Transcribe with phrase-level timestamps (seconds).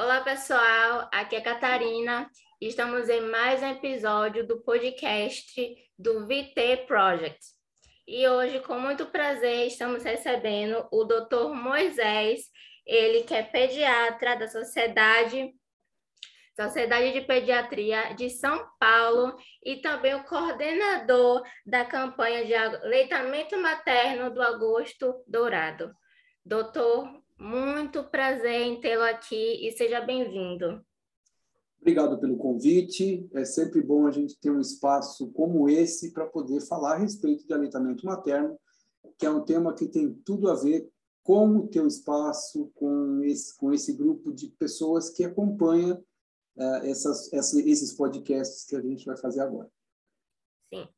[0.00, 1.08] Olá, pessoal.
[1.10, 2.30] Aqui é a Catarina.
[2.60, 7.44] Estamos em mais um episódio do podcast do VT Project.
[8.06, 11.52] E hoje, com muito prazer, estamos recebendo o Dr.
[11.52, 12.42] Moisés,
[12.86, 15.52] ele que é pediatra da Sociedade
[16.54, 24.32] Sociedade de Pediatria de São Paulo e também o coordenador da campanha de aleitamento materno
[24.32, 25.92] do Agosto Dourado.
[26.44, 30.84] Doutor, muito prazer em tê-lo aqui e seja bem-vindo.
[31.80, 33.28] Obrigado pelo convite.
[33.32, 37.46] É sempre bom a gente ter um espaço como esse para poder falar a respeito
[37.46, 38.58] de aleitamento materno,
[39.16, 40.88] que é um tema que tem tudo a ver
[41.22, 47.32] com o teu espaço, com esse, com esse grupo de pessoas que acompanha uh, essas,
[47.32, 49.70] esses podcasts que a gente vai fazer agora.
[50.72, 50.88] Sim.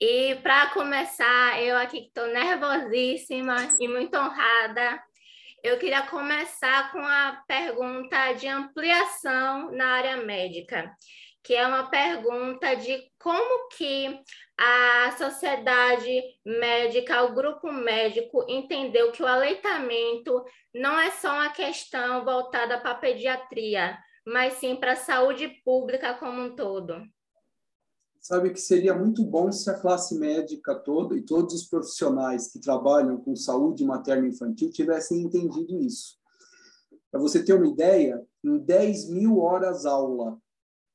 [0.00, 5.02] E para começar, eu aqui estou nervosíssima e muito honrada.
[5.62, 10.90] Eu queria começar com a pergunta de ampliação na área médica,
[11.42, 14.18] que é uma pergunta de como que
[14.58, 20.42] a sociedade médica, o grupo médico entendeu que o aleitamento
[20.74, 26.14] não é só uma questão voltada para a pediatria, mas sim para a saúde pública
[26.14, 27.02] como um todo.
[28.20, 32.58] Sabe que seria muito bom se a classe médica toda e todos os profissionais que
[32.58, 36.18] trabalham com saúde materno-infantil tivessem entendido isso.
[37.10, 40.38] Para você ter uma ideia, em 10 mil horas aula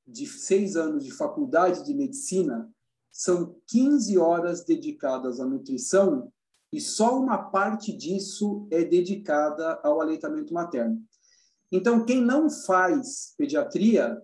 [0.08, 2.72] de seis anos de faculdade de medicina,
[3.12, 6.32] são 15 horas dedicadas à nutrição
[6.72, 11.02] e só uma parte disso é dedicada ao aleitamento materno.
[11.72, 14.22] Então, quem não faz pediatria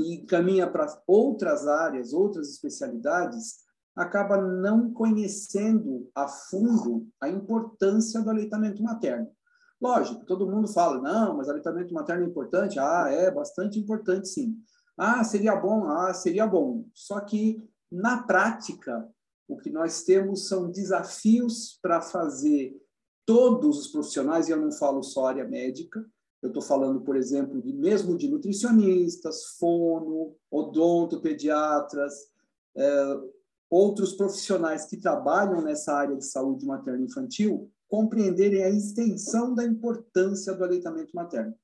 [0.00, 3.58] e caminha para outras áreas, outras especialidades,
[3.94, 9.30] acaba não conhecendo a fundo a importância do aleitamento materno.
[9.80, 12.78] Lógico, todo mundo fala, não, mas aleitamento materno é importante.
[12.78, 14.56] Ah, é bastante importante, sim.
[14.96, 16.84] Ah, seria bom, ah, seria bom.
[16.94, 19.08] Só que, na prática,
[19.48, 22.76] o que nós temos são desafios para fazer
[23.26, 26.04] todos os profissionais, e eu não falo só área médica,
[26.42, 32.14] eu estou falando, por exemplo, de, mesmo de nutricionistas, fono, odontopediatras,
[32.76, 33.16] é,
[33.68, 40.64] outros profissionais que trabalham nessa área de saúde materno-infantil compreenderem a extensão da importância do
[40.64, 41.54] aleitamento materno.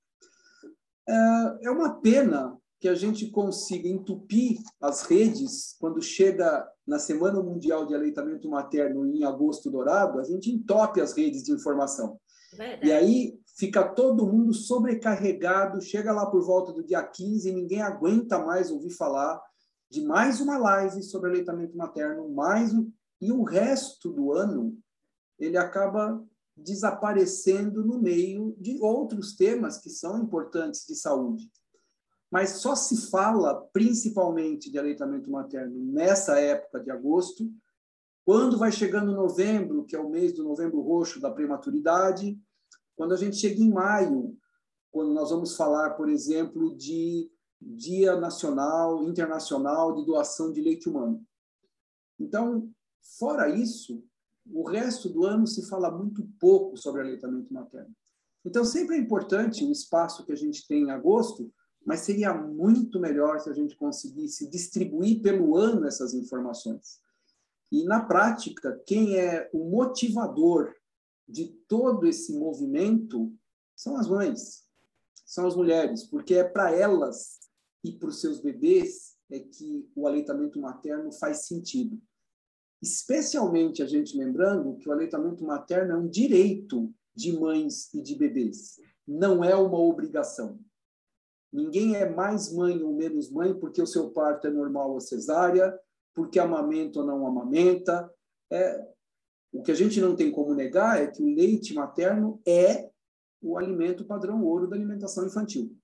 [1.08, 7.42] É, é uma pena que a gente consiga entupir as redes quando chega na Semana
[7.42, 12.20] Mundial de Aleitamento Materno em agosto dourado, a gente entope as redes de informação.
[12.52, 12.86] Verdade.
[12.86, 17.80] E aí fica todo mundo sobrecarregado, chega lá por volta do dia 15 e ninguém
[17.80, 19.42] aguenta mais ouvir falar
[19.90, 22.90] de mais uma live sobre aleitamento materno, mais um,
[23.20, 24.76] e o resto do ano
[25.38, 26.22] ele acaba
[26.54, 31.50] desaparecendo no meio de outros temas que são importantes de saúde.
[32.30, 37.50] Mas só se fala principalmente de aleitamento materno nessa época de agosto,
[38.24, 42.36] quando vai chegando novembro, que é o mês do novembro roxo da prematuridade,
[42.96, 44.36] quando a gente chega em maio,
[44.90, 47.30] quando nós vamos falar, por exemplo, de
[47.60, 51.24] Dia Nacional, Internacional de Doação de Leite Humano.
[52.18, 52.70] Então,
[53.18, 54.02] fora isso,
[54.46, 57.94] o resto do ano se fala muito pouco sobre aleitamento materno.
[58.44, 61.52] Então, sempre é importante o espaço que a gente tem em agosto,
[61.84, 67.00] mas seria muito melhor se a gente conseguisse distribuir pelo ano essas informações.
[67.70, 70.74] E, na prática, quem é o motivador
[71.28, 73.32] de todo esse movimento
[73.74, 74.64] são as mães,
[75.24, 77.40] são as mulheres, porque é para elas
[77.84, 82.00] e para os seus bebês é que o aleitamento materno faz sentido.
[82.80, 88.14] Especialmente a gente lembrando que o aleitamento materno é um direito de mães e de
[88.14, 88.76] bebês,
[89.06, 90.60] não é uma obrigação.
[91.52, 95.78] Ninguém é mais mãe ou menos mãe porque o seu parto é normal ou cesárea,
[96.14, 98.12] porque amamenta ou não amamenta.
[98.50, 98.95] É,
[99.56, 102.90] o que a gente não tem como negar é que o leite materno é
[103.40, 105.74] o alimento padrão ouro da alimentação infantil.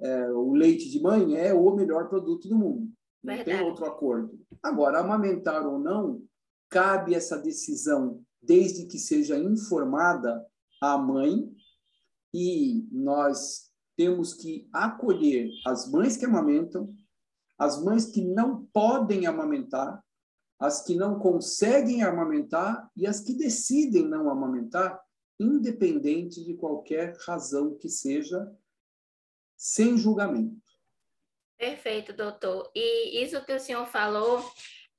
[0.00, 2.90] É, o leite de mãe é o melhor produto do mundo.
[3.22, 3.58] Não Verdade.
[3.58, 4.40] tem outro acordo.
[4.62, 6.22] Agora, amamentar ou não,
[6.70, 10.42] cabe essa decisão desde que seja informada
[10.80, 11.52] a mãe
[12.32, 16.90] e nós temos que acolher as mães que amamentam,
[17.58, 20.02] as mães que não podem amamentar,
[20.60, 25.00] as que não conseguem amamentar e as que decidem não amamentar,
[25.38, 28.46] independente de qualquer razão que seja,
[29.56, 30.60] sem julgamento.
[31.56, 32.70] Perfeito, doutor.
[32.74, 34.44] E isso que o senhor falou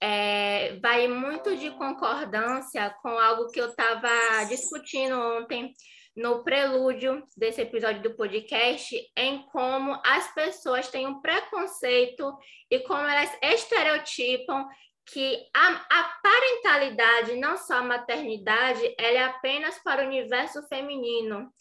[0.01, 4.09] é, vai muito de concordância com algo que eu estava
[4.49, 5.73] discutindo ontem
[6.15, 12.35] no prelúdio desse episódio do podcast em como as pessoas têm um preconceito
[12.69, 14.67] e como elas estereotipam
[15.05, 21.51] que a, a, parentalidade, não só a maternidade, ela é apenas para o universo feminino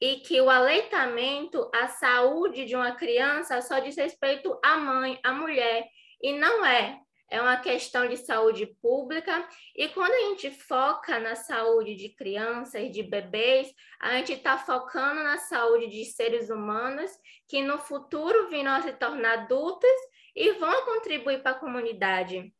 [0.00, 5.32] e que o aleitamento, a saúde de uma criança só diz respeito à mãe, à
[5.32, 5.86] mulher,
[6.22, 7.00] e não é.
[7.32, 12.90] É uma questão de saúde pública, e quando a gente foca na saúde de crianças,
[12.90, 17.08] de bebês, a gente está focando na saúde de seres humanos
[17.46, 19.88] que no futuro virão a se tornar adultos
[20.34, 22.52] e vão contribuir para a comunidade.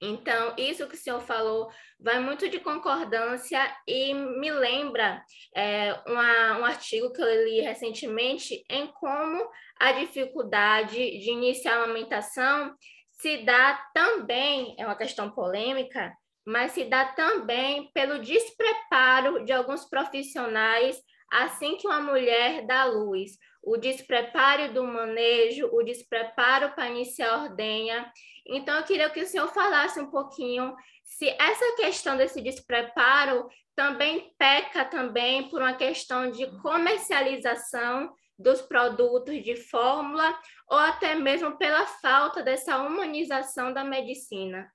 [0.00, 5.22] Então, isso que o senhor falou vai muito de concordância e me lembra
[5.54, 11.84] é, uma, um artigo que eu li recentemente em como a dificuldade de iniciar a
[11.84, 12.76] amamentação
[13.10, 16.16] se dá também, é uma questão polêmica,
[16.46, 23.32] mas se dá também pelo despreparo de alguns profissionais assim que uma mulher dá luz.
[23.68, 28.10] O despreparo do manejo, o despreparo para iniciar a ordenha.
[28.46, 30.74] Então, eu queria que o senhor falasse um pouquinho
[31.04, 39.44] se essa questão desse despreparo também peca também por uma questão de comercialização dos produtos
[39.44, 40.34] de fórmula
[40.66, 44.72] ou até mesmo pela falta dessa humanização da medicina.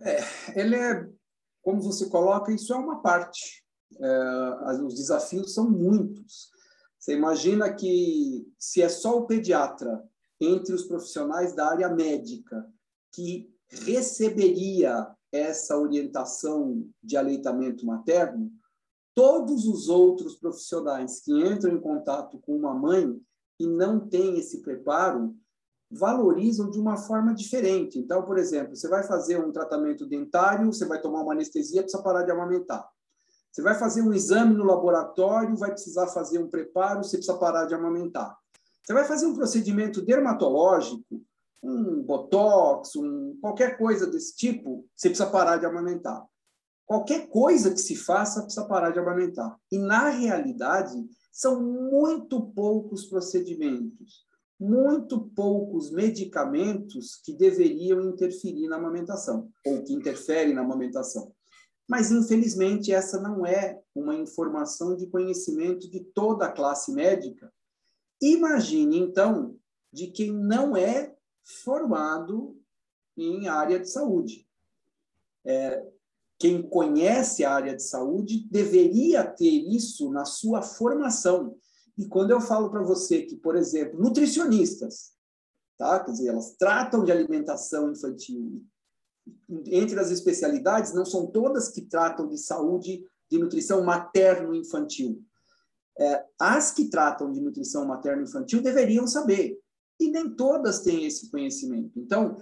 [0.00, 0.18] É,
[0.60, 1.06] ele é,
[1.62, 3.64] como você coloca, isso é uma parte.
[3.96, 6.55] É, os desafios são muitos.
[7.06, 10.02] Você imagina que se é só o pediatra
[10.40, 12.68] entre os profissionais da área médica
[13.12, 18.50] que receberia essa orientação de aleitamento materno,
[19.14, 23.16] todos os outros profissionais que entram em contato com uma mãe
[23.60, 25.32] e não têm esse preparo
[25.88, 28.00] valorizam de uma forma diferente.
[28.00, 32.02] Então, por exemplo, você vai fazer um tratamento dentário, você vai tomar uma anestesia, precisa
[32.02, 32.84] parar de amamentar.
[33.56, 37.64] Você vai fazer um exame no laboratório, vai precisar fazer um preparo, você precisa parar
[37.64, 38.36] de amamentar.
[38.84, 41.22] Você vai fazer um procedimento dermatológico,
[41.62, 46.22] um botox, um, qualquer coisa desse tipo, você precisa parar de amamentar.
[46.84, 49.58] Qualquer coisa que se faça precisa parar de amamentar.
[49.72, 50.94] E, na realidade,
[51.32, 54.26] são muito poucos procedimentos,
[54.60, 61.32] muito poucos medicamentos que deveriam interferir na amamentação, ou que interferem na amamentação.
[61.88, 67.52] Mas, infelizmente, essa não é uma informação de conhecimento de toda a classe médica
[68.20, 69.56] Imagine, então,
[69.92, 71.14] de quem não é
[71.62, 72.58] formado
[73.16, 74.46] em área de saúde.
[75.44, 75.86] É,
[76.38, 81.56] quem conhece a área de saúde deveria ter isso na sua formação.
[81.96, 85.14] E quando eu falo para você que, por exemplo, nutricionistas,
[85.78, 86.02] tá?
[86.02, 88.64] quer dizer, elas tratam de alimentação infantil,
[89.66, 95.24] entre as especialidades, não são todas que tratam de saúde, de nutrição materno-infantil
[95.98, 99.58] é, as que tratam de nutrição materno-infantil deveriam saber,
[99.98, 101.98] e nem todas têm esse conhecimento.
[101.98, 102.36] Então,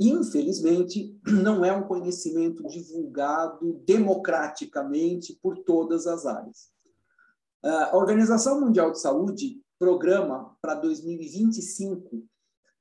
[0.00, 6.70] infelizmente, não é um conhecimento divulgado democraticamente por todas as áreas.
[7.62, 12.24] É, a Organização Mundial de Saúde programa para 2025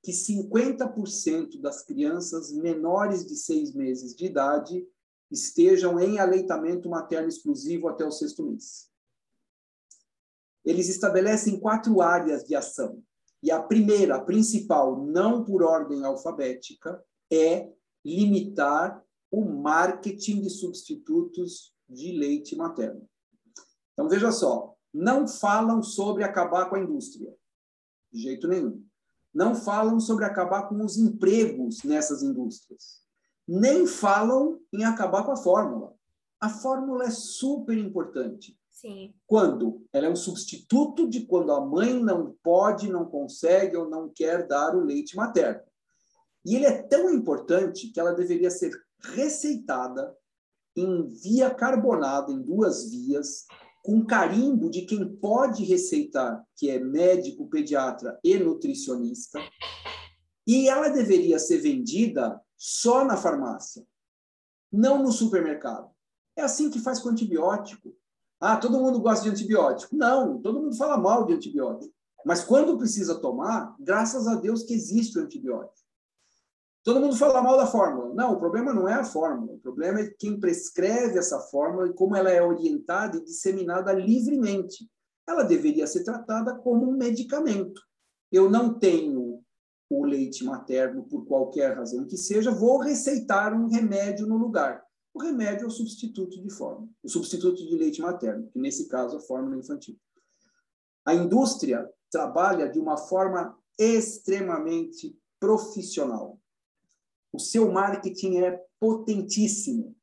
[0.05, 4.87] que 50% das crianças menores de seis meses de idade
[5.31, 8.93] estejam em aleitamento materno exclusivo até o sexto mês
[10.65, 13.01] eles estabelecem quatro áreas de ação.
[13.41, 17.71] E a primeira, a principal, não por ordem alfabética, é
[18.03, 23.07] limitar o marketing de substitutos de leite materno.
[23.93, 27.31] Então, veja só, não falam sobre acabar com a indústria,
[28.11, 28.83] de jeito nenhum.
[29.35, 33.01] Não falam sobre acabar com os empregos nessas indústrias.
[33.45, 35.93] Nem falam em acabar com a fórmula.
[36.39, 38.57] A fórmula é super importante.
[38.71, 39.13] Sim.
[39.27, 39.85] Quando?
[39.91, 44.47] Ela é um substituto de quando a mãe não pode, não consegue ou não quer
[44.47, 45.61] dar o leite materno.
[46.45, 50.15] E ele é tão importante que ela deveria ser receitada
[50.77, 53.45] em via carbonada, em duas vias,
[53.85, 59.39] com carimbo de quem pode receitar, que é médico, pediatra e nutricionista.
[60.47, 63.85] E ela deveria ser vendida só na farmácia,
[64.71, 65.91] não no supermercado.
[66.35, 67.95] É assim que faz com antibiótico.
[68.39, 69.95] Ah, todo mundo gosta de antibiótico.
[69.95, 71.93] Não, todo mundo fala mal de antibiótico.
[72.25, 75.84] Mas quando precisa tomar, graças a Deus que existe o antibiótico.
[76.85, 78.13] Todo mundo fala mal da fórmula.
[78.13, 79.53] Não, o problema não é a fórmula.
[79.53, 84.87] O problema é quem prescreve essa fórmula e como ela é orientada e disseminada livremente.
[85.27, 87.81] Ela deveria ser tratada como um medicamento.
[88.31, 89.41] Eu não tenho
[89.89, 94.83] o leite materno por qualquer razão que seja, vou receitar um remédio no lugar.
[95.11, 99.15] O remédio é o substituto de fórmula, o substituto de leite materno, que nesse caso
[99.15, 99.97] é a fórmula infantil.
[101.03, 106.39] A indústria trabalha de uma forma extremamente profissional.
[107.35, 109.93] O seu marketing é potentíssimo.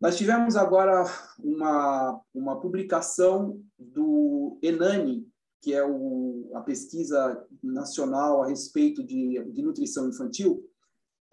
[0.00, 1.04] Nós tivemos agora
[1.40, 5.28] uma, uma publicação do Enani,
[5.60, 10.64] que é o, a pesquisa nacional a respeito de, de nutrição infantil,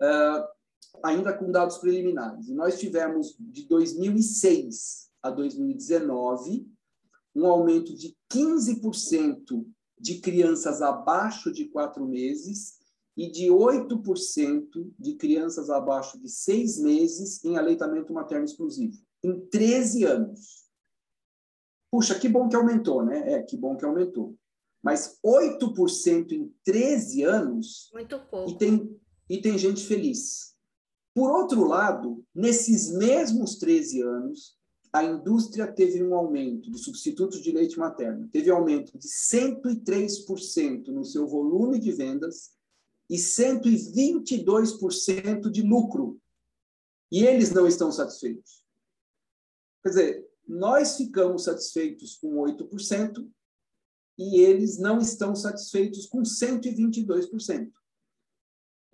[0.01, 0.43] uh,
[1.03, 2.47] ainda com dados preliminares.
[2.47, 6.67] E nós tivemos, de 2006 a 2019,
[7.35, 9.63] um aumento de 15%
[9.99, 12.76] de crianças abaixo de quatro meses
[13.17, 20.03] e de 8% de crianças abaixo de seis meses em aleitamento materno exclusivo, em 13
[20.03, 20.67] anos.
[21.91, 23.33] Puxa, que bom que aumentou, né?
[23.33, 24.37] É, que bom que aumentou.
[24.83, 27.89] Mas 8% em 13 anos.
[27.91, 28.51] Muito pouco.
[28.51, 30.55] E tem, e tem gente feliz.
[31.15, 34.55] Por outro lado, nesses mesmos 13 anos,
[34.93, 41.03] a indústria teve um aumento do substituto de leite materno, teve aumento de 103% no
[41.03, 42.56] seu volume de vendas
[43.09, 46.19] e 122% de lucro.
[47.11, 48.65] E eles não estão satisfeitos.
[49.81, 53.27] Quer dizer, nós ficamos satisfeitos com 8%
[54.17, 57.71] e eles não estão satisfeitos com 122%.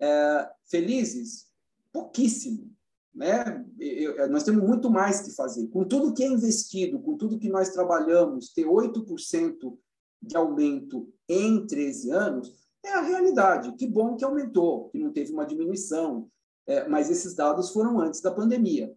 [0.00, 1.52] É, felizes?
[1.94, 2.74] pouquíssimo.
[3.14, 3.64] Né?
[3.78, 5.68] Eu, nós temos muito mais que fazer.
[5.68, 9.78] Com tudo que é investido, com tudo que nós trabalhamos, ter 8%
[10.20, 13.72] de aumento em 13 anos é a realidade.
[13.76, 16.28] Que bom que aumentou, que não teve uma diminuição.
[16.66, 18.94] É, mas esses dados foram antes da pandemia.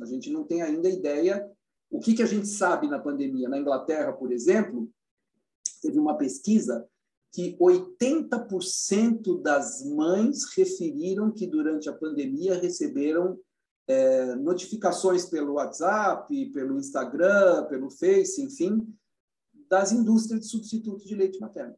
[0.00, 1.50] A gente não tem ainda ideia.
[1.90, 3.48] O que, que a gente sabe na pandemia?
[3.48, 4.88] Na Inglaterra, por exemplo,
[5.80, 6.86] teve uma pesquisa
[7.32, 13.38] que 80% das mães referiram que durante a pandemia receberam
[13.86, 18.86] é, notificações pelo WhatsApp, pelo Instagram, pelo Face, enfim,
[19.68, 21.74] das indústrias de substituto de leite materno.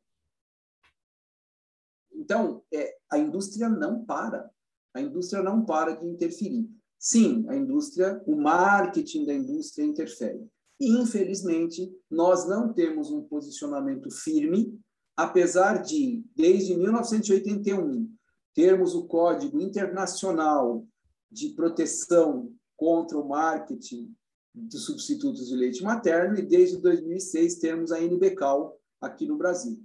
[2.21, 4.50] Então, é, a indústria não para.
[4.95, 6.69] A indústria não para de interferir.
[6.99, 10.47] Sim, a indústria, o marketing da indústria interfere.
[10.79, 14.79] E, infelizmente, nós não temos um posicionamento firme
[15.21, 18.11] apesar de, desde 1981,
[18.55, 20.87] termos o Código Internacional
[21.31, 24.15] de Proteção contra o Marketing
[24.55, 29.79] dos Substitutos de Leite Materno e desde 2006 termos a NBCAL aqui no Brasil.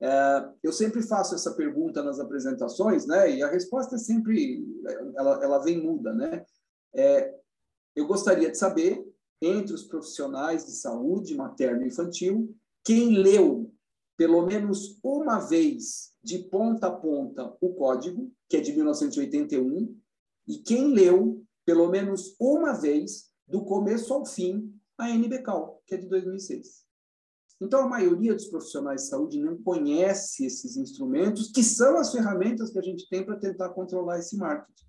[0.00, 3.30] É, eu sempre faço essa pergunta nas apresentações, né?
[3.30, 4.64] E a resposta é sempre,
[5.16, 6.44] ela, ela vem muda, né?
[6.94, 7.34] É,
[7.94, 9.04] eu gostaria de saber,
[9.40, 13.72] entre os profissionais de saúde materno e infantil, quem leu
[14.16, 19.96] pelo menos uma vez de ponta a ponta o código, que é de 1981,
[20.46, 25.98] e quem leu pelo menos uma vez do começo ao fim a NBCal, que é
[25.98, 26.83] de 2006.
[27.64, 32.70] Então, a maioria dos profissionais de saúde não conhece esses instrumentos, que são as ferramentas
[32.70, 34.84] que a gente tem para tentar controlar esse marketing.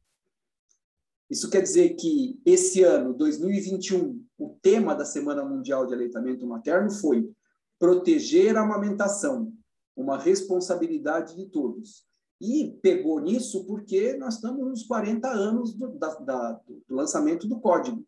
[1.30, 6.92] Isso quer dizer que esse ano, 2021, o tema da Semana Mundial de Aleitamento Materno
[6.92, 7.32] foi
[7.80, 9.54] proteger a amamentação,
[9.96, 12.06] uma responsabilidade de todos.
[12.42, 17.58] E pegou nisso porque nós estamos nos 40 anos do, da, da, do lançamento do
[17.58, 18.06] código.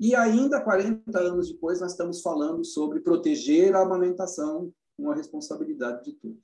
[0.00, 6.12] E ainda 40 anos depois, nós estamos falando sobre proteger a amamentação, uma responsabilidade de
[6.12, 6.38] todos.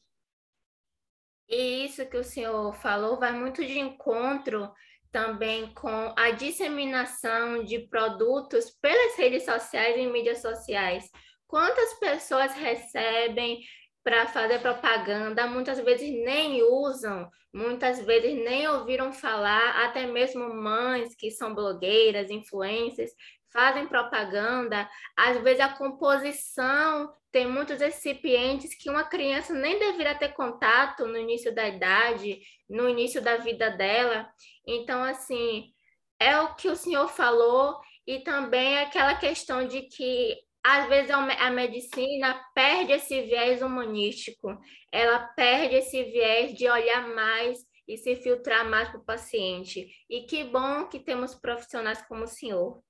[1.48, 4.72] E isso que o senhor falou vai muito de encontro
[5.12, 11.08] também com a disseminação de produtos pelas redes sociais e mídias sociais.
[11.46, 13.60] Quantas pessoas recebem
[14.02, 21.14] para fazer propaganda, muitas vezes nem usam, muitas vezes nem ouviram falar, até mesmo mães
[21.14, 23.12] que são blogueiras, influencers,
[23.54, 30.34] fazem propaganda, às vezes a composição tem muitos recipientes que uma criança nem deveria ter
[30.34, 34.28] contato no início da idade, no início da vida dela.
[34.66, 35.72] Então, assim,
[36.18, 41.50] é o que o senhor falou e também aquela questão de que às vezes a
[41.50, 44.58] medicina perde esse viés humanístico,
[44.90, 49.86] ela perde esse viés de olhar mais e se filtrar mais para o paciente.
[50.08, 52.83] E que bom que temos profissionais como o senhor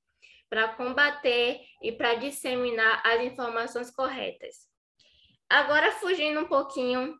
[0.54, 4.68] para combater e para disseminar as informações corretas.
[5.50, 7.18] Agora, fugindo um pouquinho,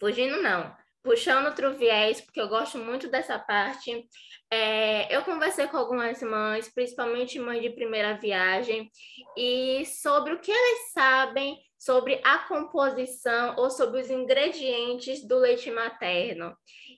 [0.00, 4.08] fugindo não, puxando outro viés, porque eu gosto muito dessa parte,
[4.50, 8.90] é, eu conversei com algumas mães, principalmente mães de primeira viagem,
[9.36, 15.70] e sobre o que elas sabem sobre a composição ou sobre os ingredientes do leite
[15.70, 16.56] materno.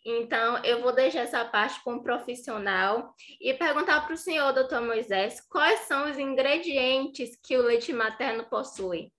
[0.09, 4.81] Então, eu vou deixar essa parte com um profissional e perguntar para o senhor, doutor
[4.81, 9.13] Moisés, quais são os ingredientes que o leite materno possui?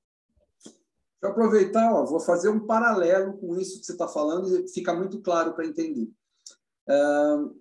[1.22, 4.94] Vou aproveitar, ó, vou fazer um paralelo com isso que você está falando e fica
[4.94, 6.10] muito claro para entender.
[6.88, 7.54] Uh,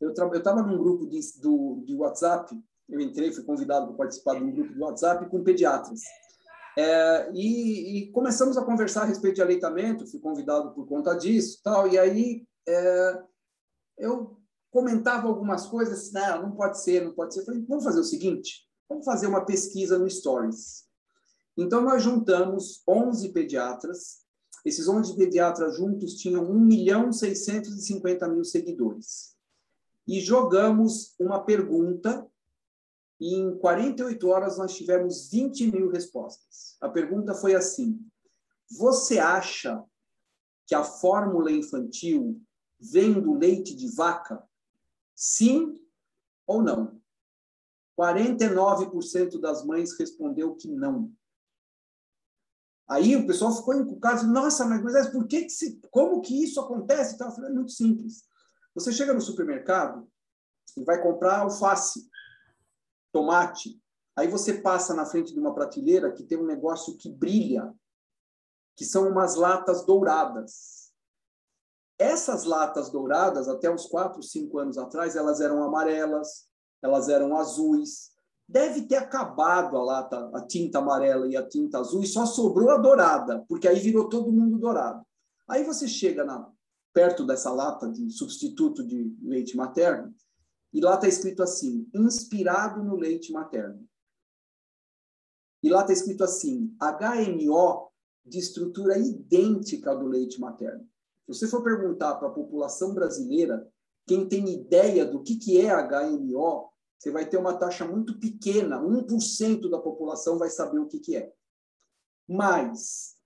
[0.00, 2.52] eu estava num grupo de, do, de WhatsApp,
[2.88, 6.00] eu entrei, fui convidado para participar de um grupo de WhatsApp com pediatras.
[6.78, 11.60] É, e, e, começamos a conversar a respeito de aleitamento, fui convidado por conta disso,
[11.62, 11.88] tal.
[11.88, 13.22] E aí é,
[13.96, 14.38] eu
[14.70, 17.44] comentava algumas coisas, não, não pode ser, não pode ser.
[17.46, 20.84] Falei, vamos fazer o seguinte, vamos fazer uma pesquisa no Stories.
[21.56, 24.26] Então nós juntamos 11 pediatras.
[24.64, 29.34] Esses 11 pediatras juntos tinham 1 milhão 650 mil seguidores.
[30.06, 32.26] E jogamos uma pergunta
[33.20, 36.76] em 48 horas nós tivemos 20 mil respostas.
[36.80, 37.98] A pergunta foi assim:
[38.70, 39.82] Você acha
[40.66, 42.40] que a fórmula infantil
[42.78, 44.42] vem do leite de vaca?
[45.14, 45.80] Sim
[46.46, 47.00] ou não?
[47.98, 51.10] 49% das mães respondeu que não.
[52.88, 56.60] Aí o pessoal ficou encucado, nossa, mas, mas por que, que se, como que isso
[56.60, 57.14] acontece?
[57.14, 58.24] Então, eu falei, é muito simples.
[58.74, 60.06] Você chega no supermercado
[60.76, 62.08] e vai comprar alface
[63.16, 63.80] tomate.
[64.14, 67.72] Aí você passa na frente de uma prateleira que tem um negócio que brilha,
[68.76, 70.92] que são umas latas douradas.
[71.98, 76.46] Essas latas douradas, até uns 4, 5 anos atrás, elas eram amarelas,
[76.82, 78.10] elas eram azuis.
[78.46, 82.70] Deve ter acabado a lata, a tinta amarela e a tinta azul, e só sobrou
[82.70, 85.02] a dourada, porque aí virou todo mundo dourado.
[85.48, 86.50] Aí você chega na,
[86.92, 90.14] perto dessa lata de substituto de leite materno,
[90.76, 93.88] e lá está escrito assim: inspirado no leite materno.
[95.62, 97.90] E lá está escrito assim: HMO
[98.22, 100.86] de estrutura idêntica ao do leite materno.
[101.24, 103.66] Se você for perguntar para a população brasileira,
[104.06, 106.68] quem tem ideia do que, que é HMO,
[106.98, 111.16] você vai ter uma taxa muito pequena, 1% da população vai saber o que, que
[111.16, 111.32] é.
[112.28, 113.16] Mas,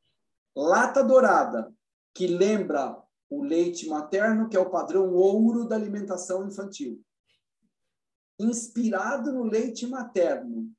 [0.54, 1.74] lata dourada,
[2.14, 2.96] que lembra
[3.28, 7.04] o leite materno, que é o padrão ouro da alimentação infantil
[8.42, 10.72] inspirado no leite materno,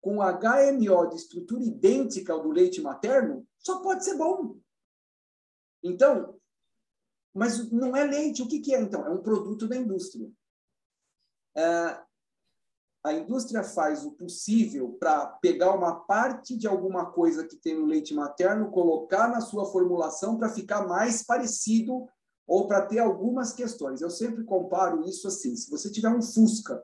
[0.00, 4.56] com HMO de estrutura idêntica ao do leite materno, só pode ser bom.
[5.82, 6.38] Então,
[7.34, 8.42] mas não é leite.
[8.42, 9.06] O que, que é, então?
[9.06, 10.30] É um produto da indústria.
[11.56, 12.02] É,
[13.04, 17.86] a indústria faz o possível para pegar uma parte de alguma coisa que tem no
[17.86, 22.08] leite materno, colocar na sua formulação para ficar mais parecido
[22.46, 24.00] ou para ter algumas questões.
[24.00, 26.82] Eu sempre comparo isso assim: se você tiver um Fusca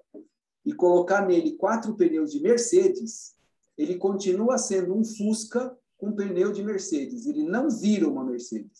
[0.64, 3.34] e colocar nele quatro pneus de Mercedes,
[3.76, 7.26] ele continua sendo um Fusca com pneu de Mercedes.
[7.26, 8.78] Ele não vira uma Mercedes.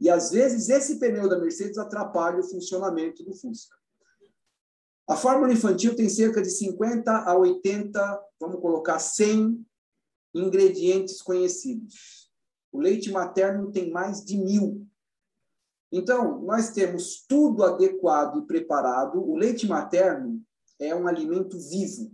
[0.00, 3.76] E às vezes esse pneu da Mercedes atrapalha o funcionamento do Fusca.
[5.08, 9.64] A fórmula infantil tem cerca de 50 a 80, vamos colocar 100
[10.34, 12.30] ingredientes conhecidos.
[12.72, 14.86] O leite materno tem mais de mil.
[15.92, 19.22] Então, nós temos tudo adequado e preparado.
[19.22, 20.42] O leite materno
[20.80, 22.10] é um alimento vivo.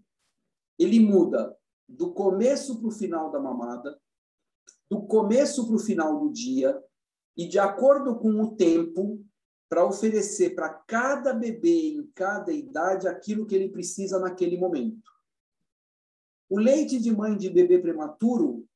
[0.76, 1.56] Ele muda
[1.88, 3.98] do começo para o final da mamada,
[4.90, 6.76] do começo para o final do dia,
[7.36, 9.24] e de acordo com o tempo,
[9.68, 15.08] para oferecer para cada bebê em cada idade aquilo que ele precisa naquele momento.
[16.48, 18.67] O leite de mãe de bebê prematuro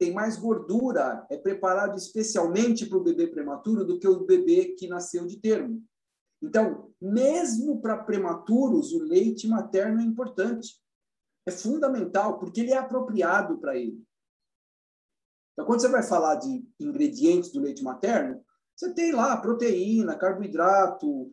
[0.00, 4.88] tem mais gordura, é preparado especialmente para o bebê prematuro do que o bebê que
[4.88, 5.84] nasceu de termo.
[6.42, 10.80] Então, mesmo para prematuros, o leite materno é importante.
[11.46, 14.02] É fundamental, porque ele é apropriado para ele.
[15.52, 18.42] Então, quando você vai falar de ingredientes do leite materno,
[18.74, 21.30] você tem lá proteína, carboidrato,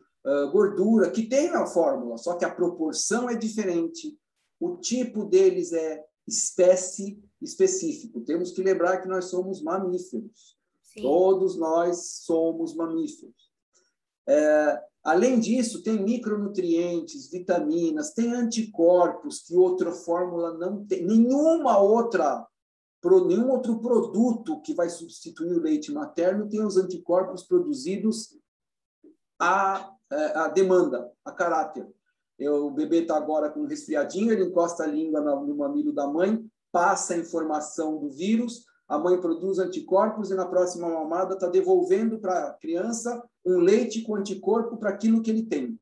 [0.52, 4.18] gordura, que tem na fórmula, só que a proporção é diferente.
[4.60, 8.20] O tipo deles é espécie específico.
[8.20, 10.56] Temos que lembrar que nós somos mamíferos.
[10.82, 11.02] Sim.
[11.02, 13.48] Todos nós somos mamíferos.
[14.28, 21.04] É, além disso, tem micronutrientes, vitaminas, tem anticorpos que outra fórmula não tem.
[21.04, 22.46] Nenhuma outra,
[23.26, 28.36] nenhum outro produto que vai substituir o leite materno tem os anticorpos produzidos
[29.38, 31.88] à, é, à demanda, a caráter.
[32.38, 36.06] Eu, o bebê está agora com um resfriadinho, ele encosta a língua no mamilo da
[36.06, 41.48] mãe, passa a informação do vírus, a mãe produz anticorpos e na próxima mamada está
[41.48, 45.78] devolvendo para a criança um leite com anticorpo para aquilo que ele tem.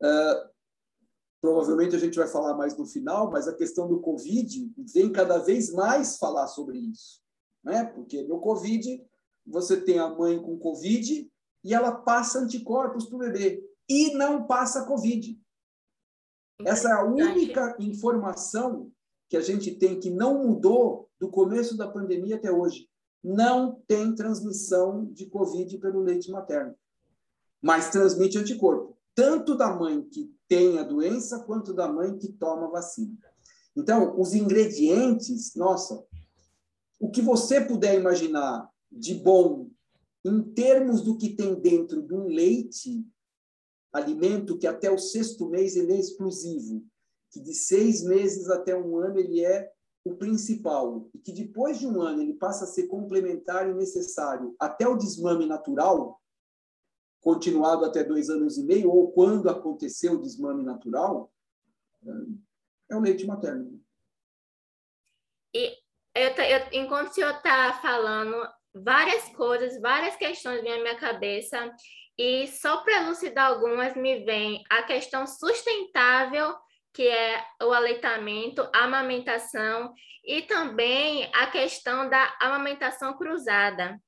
[0.00, 0.50] Uh,
[1.40, 5.38] provavelmente a gente vai falar mais no final, mas a questão do Covid vem cada
[5.38, 7.20] vez mais falar sobre isso,
[7.64, 7.84] né?
[7.84, 9.04] Porque no Covid
[9.46, 11.30] você tem a mãe com Covid
[11.64, 15.36] e ela passa anticorpos para o bebê e não passa Covid.
[16.64, 18.92] Essa é a única informação
[19.28, 22.88] que a gente tem que não mudou do começo da pandemia até hoje.
[23.22, 26.74] Não tem transmissão de Covid pelo leite materno,
[27.60, 32.66] mas transmite anticorpo, tanto da mãe que tem a doença quanto da mãe que toma
[32.66, 33.18] a vacina.
[33.76, 36.02] Então, os ingredientes, nossa,
[37.00, 39.68] o que você puder imaginar de bom
[40.24, 43.04] em termos do que tem dentro de um leite,
[43.92, 46.84] alimento que até o sexto mês ele é exclusivo,
[47.30, 49.70] que de seis meses até um ano ele é
[50.04, 54.54] o principal, e que depois de um ano ele passa a ser complementar e necessário
[54.58, 56.20] até o desmame natural,
[57.20, 61.30] continuado até dois anos e meio, ou quando aconteceu o desmame natural,
[62.90, 63.80] é o leite materno.
[65.54, 65.76] E
[66.14, 71.72] eu, eu, enquanto o senhor está falando, várias coisas, várias questões vêm à minha cabeça,
[72.22, 76.54] e só para elucidar algumas, me vem a questão sustentável,
[76.92, 83.98] que é o aleitamento, a amamentação, e também a questão da amamentação cruzada.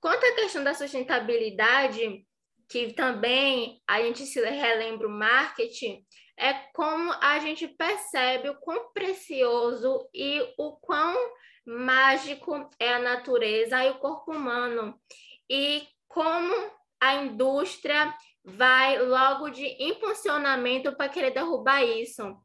[0.00, 2.26] Quanto à questão da sustentabilidade,
[2.68, 6.04] que também a gente se relembra o marketing,
[6.36, 11.16] é como a gente percebe o quão precioso e o quão
[11.64, 15.00] mágico é a natureza e o corpo humano.
[15.48, 22.36] E como a indústria vai logo de impulsionamento para querer derrubar isso.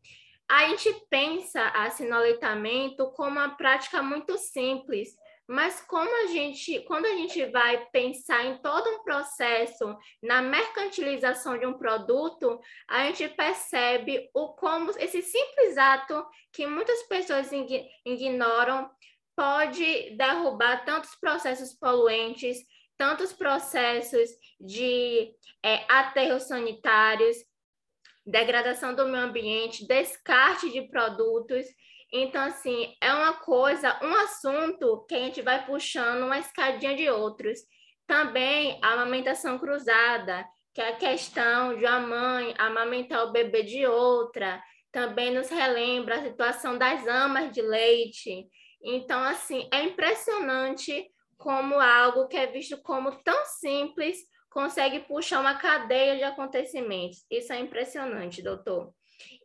[0.48, 5.10] A gente pensa no aleitamento como uma prática muito simples,
[5.48, 11.58] mas como a gente, quando a gente vai pensar em todo um processo na mercantilização
[11.58, 17.50] de um produto, a gente percebe o como esse simples ato que muitas pessoas
[18.06, 18.90] ignoram
[19.36, 22.58] pode derrubar tantos processos poluentes,
[22.98, 24.30] tantos processos
[24.60, 25.32] de
[25.64, 27.38] é, aterros sanitários,
[28.26, 31.66] degradação do meio ambiente, descarte de produtos.
[32.12, 37.10] Então, assim, é uma coisa, um assunto que a gente vai puxando uma escadinha de
[37.10, 37.60] outros.
[38.08, 43.86] Também a amamentação cruzada, que é a questão de uma mãe amamentar o bebê de
[43.86, 44.62] outra.
[44.92, 48.48] Também nos relembra a situação das amas de leite.
[48.84, 51.10] Então, assim, é impressionante
[51.46, 54.18] como algo que é visto como tão simples
[54.50, 57.24] consegue puxar uma cadeia de acontecimentos.
[57.30, 58.92] Isso é impressionante, doutor.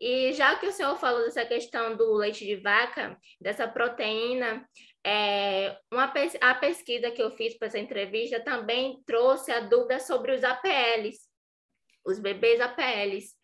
[0.00, 4.66] E já que o senhor falou dessa questão do leite de vaca, dessa proteína,
[5.04, 6.10] é, uma,
[6.40, 11.18] a pesquisa que eu fiz para essa entrevista também trouxe a dúvida sobre os APLs,
[12.02, 13.34] os bebês APLs.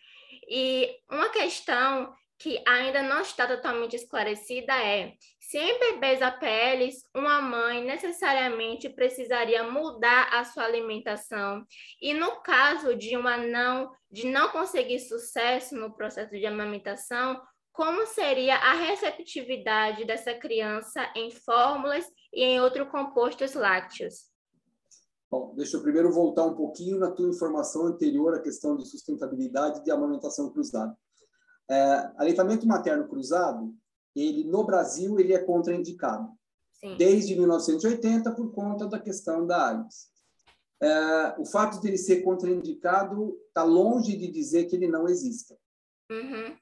[0.48, 5.12] E uma questão que ainda não está totalmente esclarecida é
[5.48, 11.64] se em bebês APLs, uma mãe necessariamente precisaria mudar a sua alimentação
[12.02, 17.40] e no caso de uma não de não conseguir sucesso no processo de amamentação,
[17.72, 24.24] como seria a receptividade dessa criança em fórmulas e em outros compostos lácteos?
[25.30, 29.84] Bom, deixa eu primeiro voltar um pouquinho na tua informação anterior à questão de sustentabilidade
[29.84, 30.96] de amamentação cruzada.
[31.70, 33.72] É, aleitamento materno cruzado,
[34.16, 36.28] ele no Brasil ele é contraindicado.
[36.72, 36.96] Sim.
[36.96, 40.08] Desde 1980 por conta da questão da AIDS.
[40.80, 45.56] É, o fato de ele ser contraindicado está longe de dizer que ele não exista.
[46.10, 46.56] Uhum.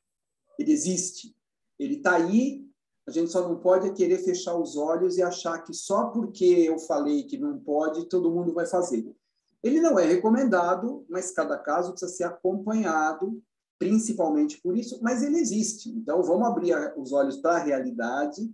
[0.59, 1.35] Ele existe.
[1.79, 2.65] Ele está aí.
[3.07, 6.79] A gente só não pode querer fechar os olhos e achar que só porque eu
[6.79, 9.15] falei que não pode, todo mundo vai fazer.
[9.63, 13.43] Ele não é recomendado, mas cada caso precisa ser acompanhado
[13.79, 15.91] principalmente por isso, mas ele existe.
[15.91, 18.51] Então, vamos abrir os olhos para a realidade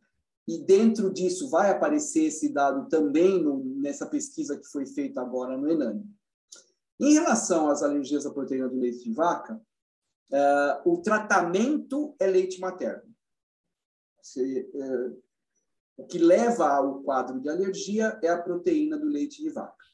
[0.46, 5.56] e dentro disso vai aparecer esse dado também no, nessa pesquisa que foi feita agora
[5.56, 6.04] no Enani.
[6.98, 12.60] Em relação às alergias à proteína do leite de vaca, uh, o tratamento é leite
[12.60, 13.10] materno.
[14.22, 15.22] Se, uh,
[15.96, 19.84] o que leva ao quadro de alergia é a proteína do leite de vaca.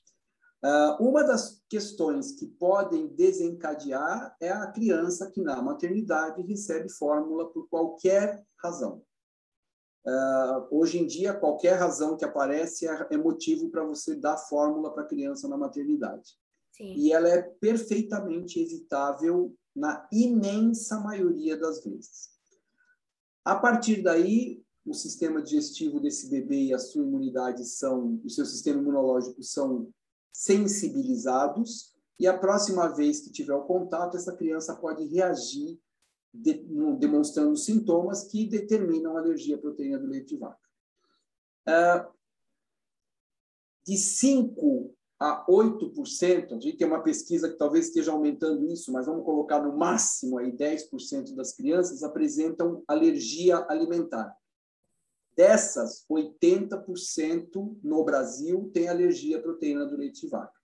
[0.64, 7.50] Uh, uma das questões que podem desencadear é a criança que na maternidade recebe fórmula
[7.52, 9.02] por qualquer razão.
[10.06, 14.92] Uh, hoje em dia, qualquer razão que aparece é, é motivo para você dar fórmula
[14.92, 16.30] para a criança na maternidade.
[16.72, 16.94] Sim.
[16.94, 22.30] E ela é perfeitamente evitável na imensa maioria das vezes.
[23.44, 28.46] A partir daí, o sistema digestivo desse bebê e a sua imunidade são, o seu
[28.46, 29.92] sistema imunológico são
[30.36, 35.80] sensibilizados e a próxima vez que tiver o contato, essa criança pode reagir
[36.32, 36.62] de,
[36.98, 40.60] demonstrando sintomas que determinam alergia à proteína do leite de vaca.
[41.66, 42.12] Uh,
[43.86, 49.06] de 5 a 8%, a gente tem uma pesquisa que talvez esteja aumentando isso, mas
[49.06, 54.36] vamos colocar no máximo aí 10% das crianças apresentam alergia alimentar.
[55.36, 60.56] Dessas, 80% no Brasil tem alergia à proteína do leite de vaca.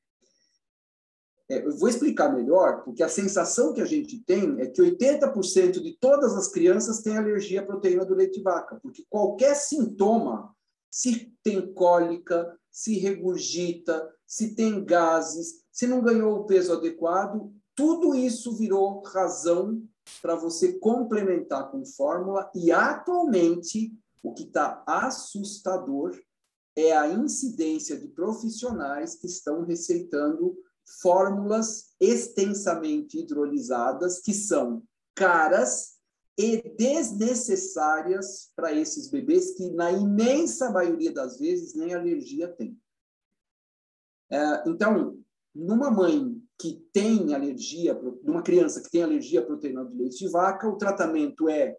[1.51, 5.81] É, eu vou explicar melhor, porque a sensação que a gente tem é que 80%
[5.81, 10.55] de todas as crianças têm alergia à proteína do leite de vaca, porque qualquer sintoma,
[10.91, 18.15] se tem cólica, se regurgita, se tem gases, se não ganhou o peso adequado, tudo
[18.15, 19.83] isso virou razão
[20.23, 26.19] para você complementar com fórmula e atualmente o que está assustador
[26.77, 30.57] é a incidência de profissionais que estão receitando
[31.01, 34.83] fórmulas extensamente hidrolisadas que são
[35.15, 35.97] caras
[36.39, 42.81] e desnecessárias para esses bebês que, na imensa maioria das vezes, nem alergia têm.
[44.31, 45.19] É, então,
[45.55, 50.29] numa mãe que tem alergia, numa criança que tem alergia à proteína do leite de
[50.29, 51.77] vaca, o tratamento é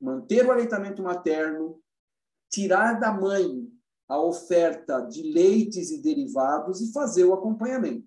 [0.00, 1.80] manter o aleitamento materno,
[2.50, 3.68] tirar da mãe
[4.08, 8.06] a oferta de leites e derivados e fazer o acompanhamento.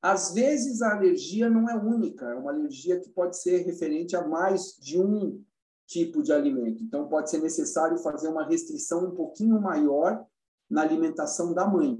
[0.00, 4.26] Às vezes, a alergia não é única, é uma alergia que pode ser referente a
[4.26, 5.44] mais de um
[5.86, 6.82] tipo de alimento.
[6.82, 10.26] Então, pode ser necessário fazer uma restrição um pouquinho maior
[10.68, 11.96] na alimentação da mãe.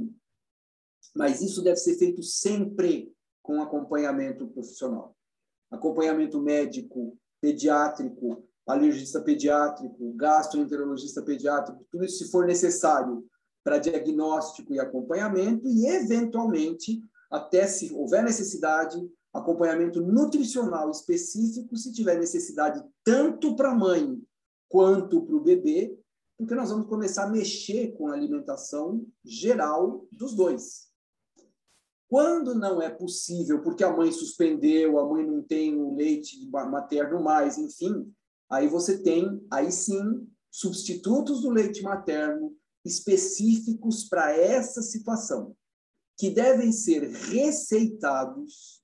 [1.14, 5.16] Mas isso deve ser feito sempre com acompanhamento profissional.
[5.70, 13.24] Acompanhamento médico, pediátrico, alergista pediátrico, gastroenterologista pediátrico, tudo isso se for necessário
[13.64, 18.98] para diagnóstico e acompanhamento e, eventualmente, até se houver necessidade,
[19.32, 24.20] acompanhamento nutricional específico, se tiver necessidade tanto para a mãe
[24.68, 25.96] quanto para o bebê,
[26.36, 30.90] porque nós vamos começar a mexer com a alimentação geral dos dois.
[32.08, 37.22] Quando não é possível, porque a mãe suspendeu, a mãe não tem o leite materno
[37.22, 38.12] mais, enfim,
[38.52, 45.56] Aí você tem, aí sim, substitutos do leite materno específicos para essa situação,
[46.18, 48.82] que devem ser receitados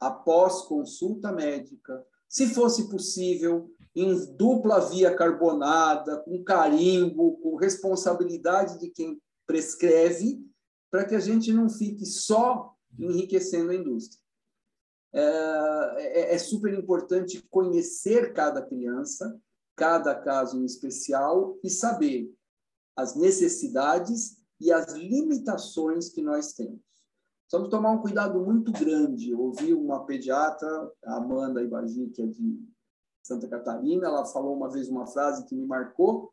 [0.00, 8.90] após consulta médica, se fosse possível, em dupla via carbonada, com carimbo, com responsabilidade de
[8.90, 10.44] quem prescreve,
[10.90, 14.19] para que a gente não fique só enriquecendo a indústria.
[15.12, 15.22] É,
[15.96, 19.36] é, é, super importante conhecer cada criança,
[19.74, 22.32] cada caso em especial e saber
[22.96, 26.80] as necessidades e as limitações que nós temos.
[27.42, 29.30] Precisamos tomar um cuidado muito grande.
[29.30, 30.68] Eu ouvi uma pediatra,
[31.04, 32.60] a Amanda Ibagi, que é de
[33.20, 36.30] Santa Catarina, ela falou uma vez uma frase que me marcou,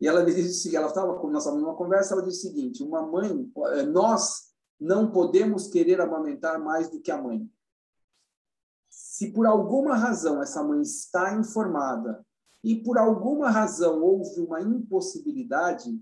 [0.00, 3.48] e ela disse ela estava com nós numa conversa, ela disse o seguinte: uma mãe,
[3.92, 7.48] nós não podemos querer amamentar mais do que a mãe
[9.20, 12.24] se por alguma razão essa mãe está informada
[12.64, 16.00] e por alguma razão houve uma impossibilidade,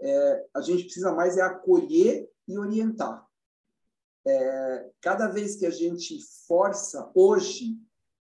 [0.00, 3.22] é, a gente precisa mais é acolher e orientar.
[4.26, 7.78] É, cada vez que a gente força, hoje,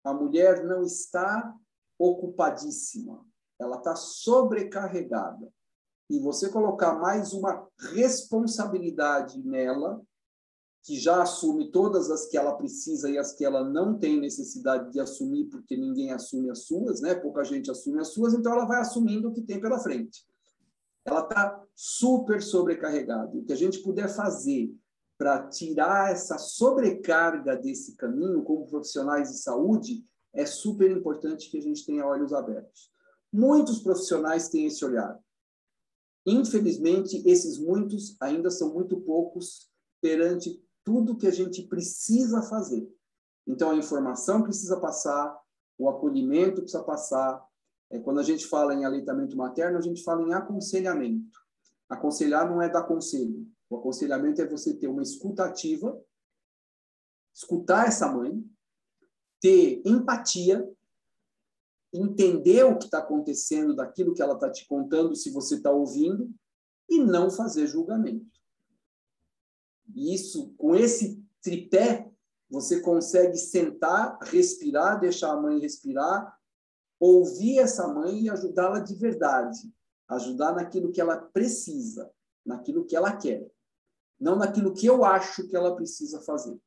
[0.05, 1.55] a mulher não está
[1.99, 3.25] ocupadíssima,
[3.59, 5.51] ela está sobrecarregada.
[6.11, 9.99] E você colocar mais uma responsabilidade nela,
[10.87, 14.93] que já assume todas as que ela precisa e as que ela não tem necessidade
[14.93, 17.13] de assumir, porque ninguém assume as suas, né?
[17.13, 20.25] Pouca gente assume as suas, então ela vai assumindo o que tem pela frente.
[21.05, 23.37] Ela está super sobrecarregada.
[23.37, 24.73] O que a gente puder fazer
[25.19, 31.63] para tirar essa sobrecarga desse caminho, como profissionais de saúde, é super importante que a
[31.63, 32.93] gente tenha olhos abertos.
[33.33, 35.19] Muitos profissionais têm esse olhar.
[36.25, 39.69] Infelizmente, esses muitos ainda são muito poucos
[40.01, 42.89] perante tudo que a gente precisa fazer.
[43.45, 45.37] Então, a informação precisa passar,
[45.77, 47.45] o acolhimento precisa passar.
[47.91, 51.37] É, quando a gente fala em aleitamento materno, a gente fala em aconselhamento.
[51.89, 53.45] Aconselhar não é dar conselho.
[53.69, 56.01] O aconselhamento é você ter uma escuta ativa,
[57.35, 58.45] escutar essa mãe,
[59.41, 60.73] ter empatia,
[61.93, 66.33] entender o que está acontecendo daquilo que ela está te contando, se você está ouvindo,
[66.89, 68.36] e não fazer julgamento.
[69.95, 72.11] Isso, com esse tripé,
[72.49, 76.37] você consegue sentar, respirar, deixar a mãe respirar,
[76.99, 79.59] ouvir essa mãe e ajudá-la de verdade,
[80.09, 82.11] ajudar naquilo que ela precisa,
[82.45, 83.47] naquilo que ela quer,
[84.19, 86.59] não naquilo que eu acho que ela precisa fazer.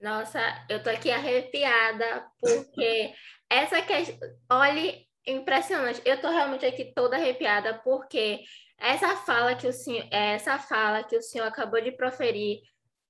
[0.00, 3.14] Nossa, eu tô aqui arrepiada porque
[3.48, 4.18] essa questão,
[4.50, 6.02] olhe impressionante.
[6.04, 8.42] Eu estou realmente aqui toda arrepiada porque
[8.84, 12.60] essa fala que o senhor, essa fala que o senhor acabou de proferir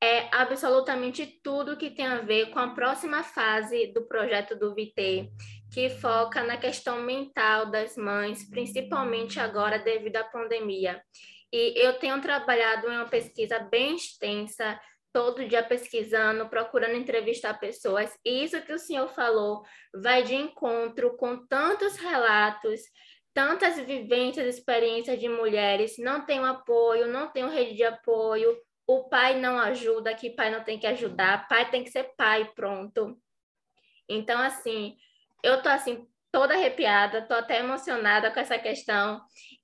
[0.00, 5.30] é absolutamente tudo que tem a ver com a próxima fase do projeto do VT,
[5.72, 11.02] que foca na questão mental das mães, principalmente agora devido à pandemia.
[11.52, 14.78] E eu tenho trabalhado em uma pesquisa bem extensa,
[15.12, 19.62] todo dia pesquisando, procurando entrevistar pessoas, e isso que o senhor falou
[19.94, 22.82] vai de encontro com tantos relatos
[23.34, 28.56] tantas vivências, experiências de mulheres, não tem um apoio, não tem uma rede de apoio,
[28.86, 32.50] o pai não ajuda, que pai não tem que ajudar, pai tem que ser pai,
[32.54, 33.18] pronto.
[34.08, 34.96] Então, assim,
[35.42, 39.20] eu tô assim, toda arrepiada, tô até emocionada com essa questão.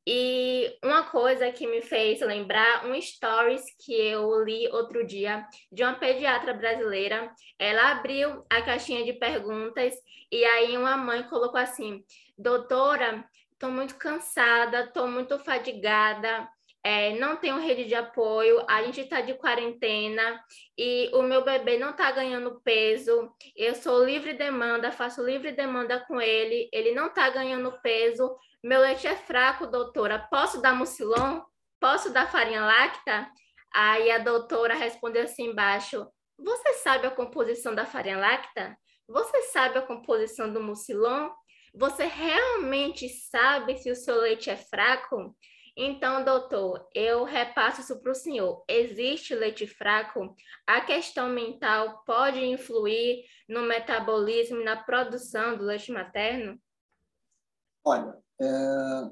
[0.06, 5.82] E uma coisa que me fez lembrar um stories que eu li outro dia de
[5.82, 7.34] uma pediatra brasileira.
[7.58, 9.94] Ela abriu a caixinha de perguntas
[10.30, 12.04] e aí uma mãe colocou assim:
[12.38, 13.24] "Doutora,
[13.60, 16.48] estou muito cansada, estou muito fadigada,
[16.82, 20.42] é, não tenho rede de apoio, a gente está de quarentena
[20.78, 23.30] e o meu bebê não está ganhando peso.
[23.54, 28.34] Eu sou livre demanda, faço livre demanda com ele, ele não está ganhando peso.
[28.64, 30.26] Meu leite é fraco, doutora.
[30.30, 31.42] Posso dar mucilon?
[31.78, 33.30] Posso dar farinha láctea?
[33.74, 36.06] Aí a doutora respondeu assim embaixo:
[36.38, 38.74] Você sabe a composição da farinha láctea?
[39.06, 41.28] Você sabe a composição do mucilon?
[41.74, 45.36] Você realmente sabe se o seu leite é fraco?
[45.76, 48.64] Então, doutor, eu repasso isso para o senhor.
[48.68, 50.34] Existe leite fraco?
[50.66, 56.60] A questão mental pode influir no metabolismo e na produção do leite materno?
[57.84, 59.10] Olha, é...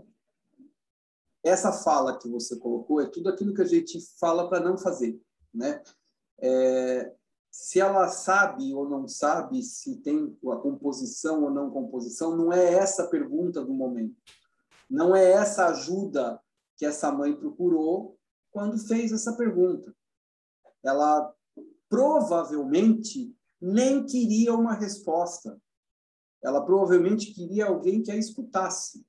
[1.45, 5.19] essa fala que você colocou é tudo aquilo que a gente fala para não fazer,
[5.55, 5.83] né?
[6.41, 7.18] É
[7.51, 12.75] se ela sabe ou não sabe se tem a composição ou não composição, não é
[12.75, 14.17] essa a pergunta do momento.
[14.89, 16.41] Não é essa ajuda
[16.77, 18.17] que essa mãe procurou
[18.51, 19.95] quando fez essa pergunta.
[20.83, 21.35] Ela
[21.89, 25.61] provavelmente nem queria uma resposta.
[26.43, 29.05] Ela provavelmente queria alguém que a escutasse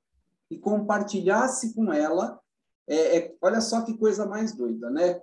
[0.49, 2.39] e compartilhasse com ela.
[2.87, 5.21] É, é, olha só que coisa mais doida, né?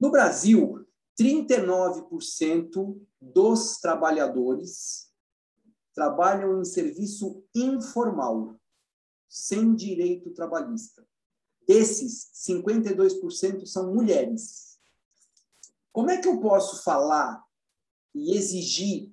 [0.00, 0.85] No Brasil,
[1.18, 5.10] 39% dos trabalhadores
[5.94, 8.54] trabalham em serviço informal,
[9.28, 11.06] sem direito trabalhista.
[11.66, 14.78] Desses, 52% são mulheres.
[15.92, 17.42] Como é que eu posso falar
[18.14, 19.10] e exigir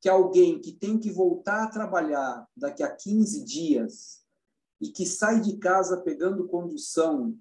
[0.00, 4.22] que alguém que tem que voltar a trabalhar daqui a 15 dias
[4.80, 7.38] e que sai de casa pegando condução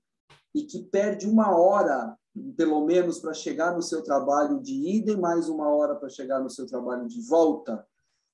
[0.54, 2.16] e que perde uma hora
[2.56, 6.40] pelo menos para chegar no seu trabalho de ida e mais uma hora para chegar
[6.40, 7.86] no seu trabalho de volta,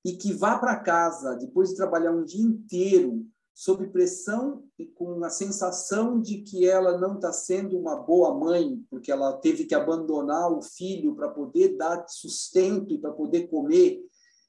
[0.04, 5.24] e que vá para casa depois de trabalhar um dia inteiro sob pressão e com
[5.24, 9.74] a sensação de que ela não está sendo uma boa mãe, porque ela teve que
[9.74, 14.00] abandonar o filho para poder dar sustento e para poder comer,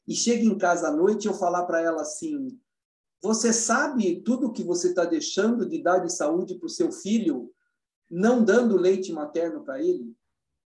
[0.08, 2.60] e chega em casa à noite eu falar para ela assim:
[3.22, 7.52] você sabe tudo que você está deixando de dar de saúde para o seu filho
[8.10, 10.16] não dando leite materno para ele?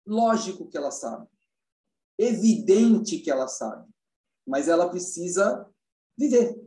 [0.05, 1.27] Lógico que ela sabe.
[2.17, 3.91] Evidente que ela sabe.
[4.47, 5.67] Mas ela precisa
[6.17, 6.63] viver.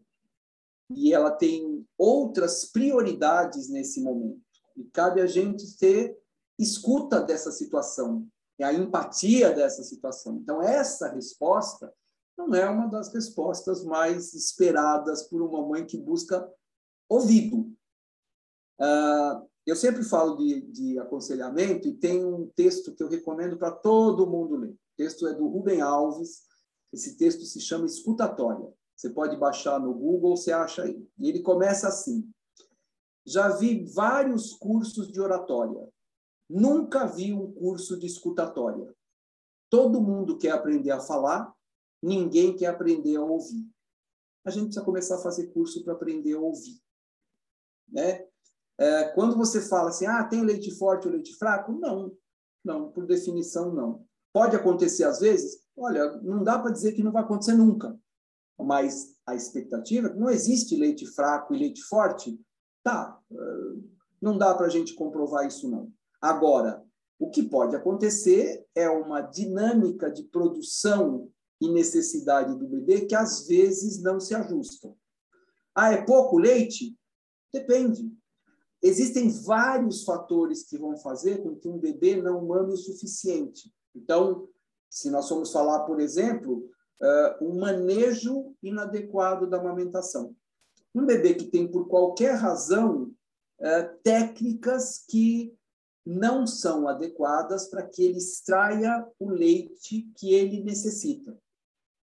[0.90, 4.40] E ela tem outras prioridades nesse momento.
[4.76, 6.18] E cabe a gente ter
[6.58, 8.26] escuta dessa situação,
[8.58, 10.36] e a empatia dessa situação.
[10.36, 11.92] Então, essa resposta
[12.36, 16.48] não é uma das respostas mais esperadas por uma mãe que busca
[17.08, 17.72] ouvido.
[18.80, 23.70] Uh, eu sempre falo de, de aconselhamento e tem um texto que eu recomendo para
[23.70, 24.70] todo mundo ler.
[24.70, 26.46] O texto é do Rubem Alves.
[26.92, 28.72] Esse texto se chama Escutatória.
[28.96, 31.06] Você pode baixar no Google, você acha aí.
[31.18, 32.28] E ele começa assim:
[33.26, 35.88] Já vi vários cursos de oratória.
[36.48, 38.92] Nunca vi um curso de escutatória.
[39.68, 41.54] Todo mundo quer aprender a falar,
[42.02, 43.68] ninguém quer aprender a ouvir.
[44.44, 46.80] A gente precisa começar a fazer curso para aprender a ouvir.
[47.86, 48.27] Né?
[48.78, 51.72] É, quando você fala assim, ah, tem leite forte ou leite fraco?
[51.72, 52.12] Não,
[52.64, 54.04] não, por definição, não.
[54.32, 55.62] Pode acontecer às vezes?
[55.76, 57.98] Olha, não dá para dizer que não vai acontecer nunca.
[58.58, 62.40] Mas a expectativa é não existe leite fraco e leite forte.
[62.82, 63.36] Tá, é,
[64.20, 65.92] não dá para a gente comprovar isso, não.
[66.20, 66.84] Agora,
[67.18, 73.46] o que pode acontecer é uma dinâmica de produção e necessidade do bebê que às
[73.46, 74.96] vezes não se ajustam.
[75.74, 76.96] Ah, é pouco leite?
[77.52, 78.12] Depende.
[78.82, 83.72] Existem vários fatores que vão fazer com que um bebê não mame o suficiente.
[83.94, 84.48] Então,
[84.88, 86.70] se nós formos falar, por exemplo,
[87.00, 90.34] uh, um manejo inadequado da amamentação.
[90.94, 93.12] Um bebê que tem, por qualquer razão,
[93.60, 95.54] uh, técnicas que
[96.06, 101.36] não são adequadas para que ele extraia o leite que ele necessita.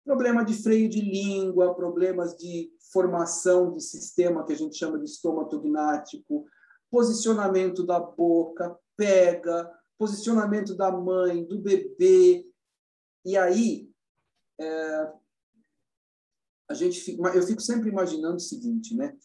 [0.04, 5.04] Problema de freio de língua, problemas de formação de sistema que a gente chama de
[5.04, 6.46] estomatognático,
[6.90, 12.46] posicionamento da boca, pega, posicionamento da mãe, do bebê.
[13.24, 13.90] E aí,
[14.60, 15.12] é,
[16.68, 19.16] a gente fica, eu fico sempre imaginando o seguinte, né?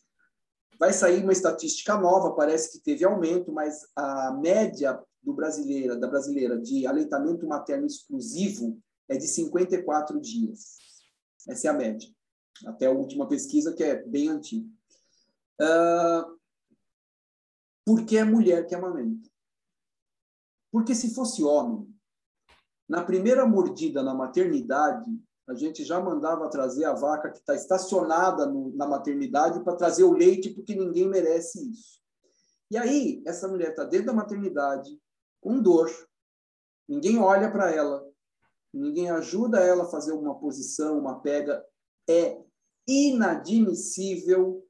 [0.79, 6.07] Vai sair uma estatística nova, parece que teve aumento, mas a média do brasileira, da
[6.07, 10.77] brasileira de aleitamento materno exclusivo é de 54 dias.
[11.47, 12.09] Essa é a média.
[12.65, 14.67] Até a última pesquisa, que é bem antiga.
[15.61, 16.37] Uh,
[17.85, 19.29] porque é mulher que amamenta.
[20.71, 21.87] Porque se fosse homem,
[22.87, 25.09] na primeira mordida na maternidade,
[25.47, 30.03] a gente já mandava trazer a vaca que está estacionada no, na maternidade para trazer
[30.03, 32.01] o leite, porque ninguém merece isso.
[32.69, 34.99] E aí, essa mulher está dentro da maternidade,
[35.39, 35.89] com dor,
[36.87, 38.05] ninguém olha para ela,
[38.73, 41.65] ninguém ajuda ela a fazer uma posição, uma pega.
[42.09, 42.41] É
[42.87, 44.63] inadmissível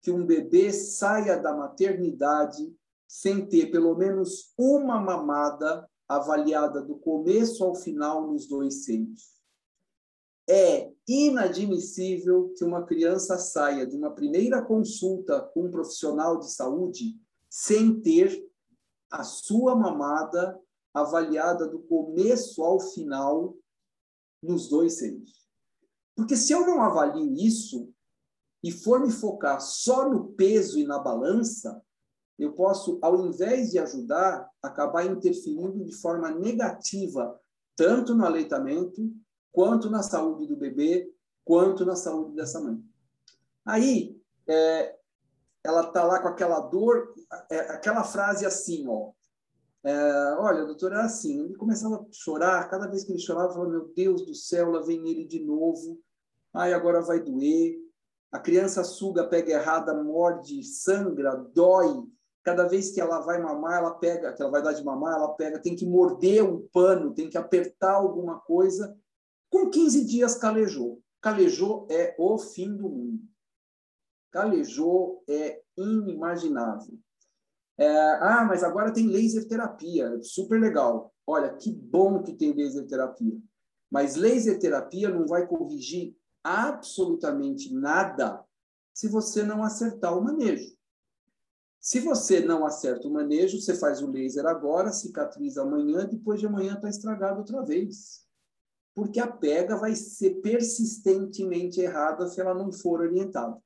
[0.00, 2.74] que um bebê saia da maternidade
[3.08, 9.34] sem ter pelo menos uma mamada avaliada do começo ao final nos dois seios.
[10.48, 17.18] É inadmissível que uma criança saia de uma primeira consulta com um profissional de saúde
[17.48, 18.46] sem ter
[19.10, 20.60] a sua mamada
[20.92, 23.56] avaliada do começo ao final
[24.42, 25.43] nos dois seios.
[26.14, 27.92] Porque se eu não avalio isso
[28.62, 31.82] e for me focar só no peso e na balança,
[32.38, 37.38] eu posso, ao invés de ajudar, acabar interferindo de forma negativa,
[37.76, 39.12] tanto no aleitamento,
[39.52, 41.12] quanto na saúde do bebê,
[41.44, 42.82] quanto na saúde dessa mãe.
[43.64, 44.96] Aí, é,
[45.62, 47.14] ela está lá com aquela dor,
[47.50, 49.12] é, aquela frase assim, ó.
[49.84, 53.52] É, olha, doutor, era assim, ele começava a chorar, cada vez que ele chorava, eu
[53.52, 56.00] falava, meu Deus do céu, lá vem ele de novo,
[56.54, 57.78] ai, agora vai doer.
[58.32, 62.02] A criança suga, pega errada, morde, sangra, dói,
[62.42, 65.34] cada vez que ela vai mamar, ela pega, que ela vai dar de mamar, ela
[65.34, 68.96] pega, tem que morder um pano, tem que apertar alguma coisa.
[69.50, 71.00] Com 15 dias calejou.
[71.20, 73.22] Calejou é o fim do mundo.
[74.30, 76.98] Calejou é inimaginável.
[77.76, 77.88] É,
[78.20, 81.12] ah, mas agora tem laser terapia, super legal.
[81.26, 83.36] Olha, que bom que tem laser terapia.
[83.90, 88.44] Mas laser terapia não vai corrigir absolutamente nada
[88.92, 90.74] se você não acertar o manejo.
[91.80, 96.46] Se você não acerta o manejo, você faz o laser agora, cicatriza amanhã, depois de
[96.46, 98.24] amanhã está estragado outra vez.
[98.94, 103.58] Porque a pega vai ser persistentemente errada se ela não for orientada.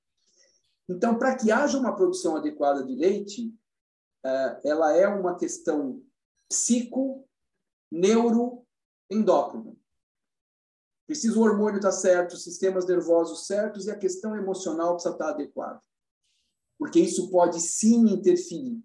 [0.89, 3.55] Então, para que haja uma produção adequada de leite,
[4.64, 6.03] ela é uma questão
[6.49, 7.29] psico,
[7.91, 8.66] neuro,
[9.11, 9.77] endócrina.
[11.07, 15.31] Precisa o hormônio estar certo, os sistemas nervosos certos e a questão emocional precisa estar
[15.31, 15.83] adequada
[16.79, 18.81] porque isso pode sim interferir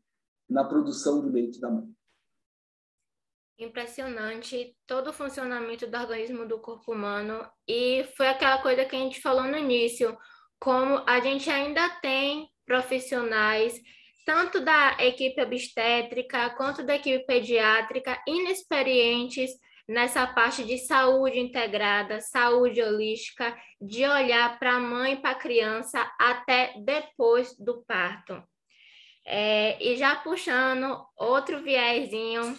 [0.49, 1.88] na produção do leite da mãe.
[3.59, 8.99] Impressionante todo o funcionamento do organismo do corpo humano e foi aquela coisa que a
[8.99, 10.17] gente falou no início,
[10.59, 13.79] como a gente ainda tem profissionais
[14.26, 19.51] tanto da equipe obstétrica quanto da equipe pediátrica inexperientes
[19.88, 25.36] nessa parte de saúde integrada, saúde holística, de olhar para a mãe e para a
[25.36, 28.41] criança até depois do parto.
[29.26, 32.55] É, e já puxando outro viezinho,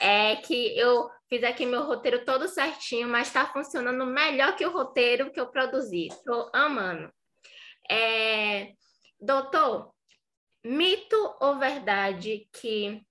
[0.00, 4.72] é que eu fiz aqui meu roteiro todo certinho, mas está funcionando melhor que o
[4.72, 6.08] roteiro que eu produzi.
[6.08, 7.12] Estou amando.
[7.90, 8.72] É,
[9.20, 9.93] doutor,
[10.64, 13.02] mito ou verdade que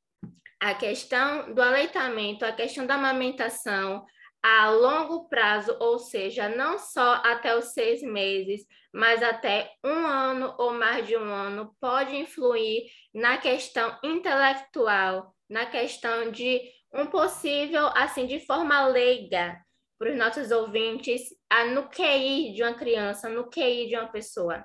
[0.60, 4.06] a questão do aleitamento, a questão da amamentação
[4.42, 10.54] a longo prazo, ou seja, não só até os seis meses, mas até um ano
[10.58, 12.84] ou mais de um ano, pode influir
[13.14, 16.62] na questão intelectual, na questão de
[16.94, 19.58] um possível, assim, de forma leiga,
[19.98, 24.64] para os nossos ouvintes, a, no QI de uma criança, no QI de uma pessoa?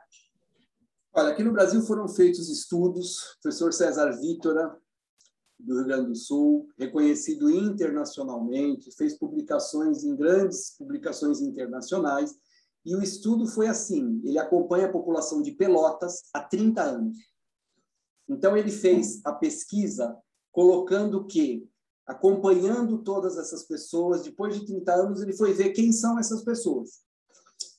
[1.19, 4.73] Olha, aqui no Brasil foram feitos estudos, o professor César Vítora
[5.59, 12.37] do Rio Grande do Sul, reconhecido internacionalmente, fez publicações em grandes publicações internacionais,
[12.87, 17.19] e o estudo foi assim, ele acompanha a população de Pelotas há 30 anos.
[18.29, 20.17] Então ele fez a pesquisa
[20.53, 21.69] colocando que
[22.07, 24.23] acompanhando todas essas pessoas.
[24.23, 27.08] Depois de 30 anos, ele foi ver quem são essas pessoas.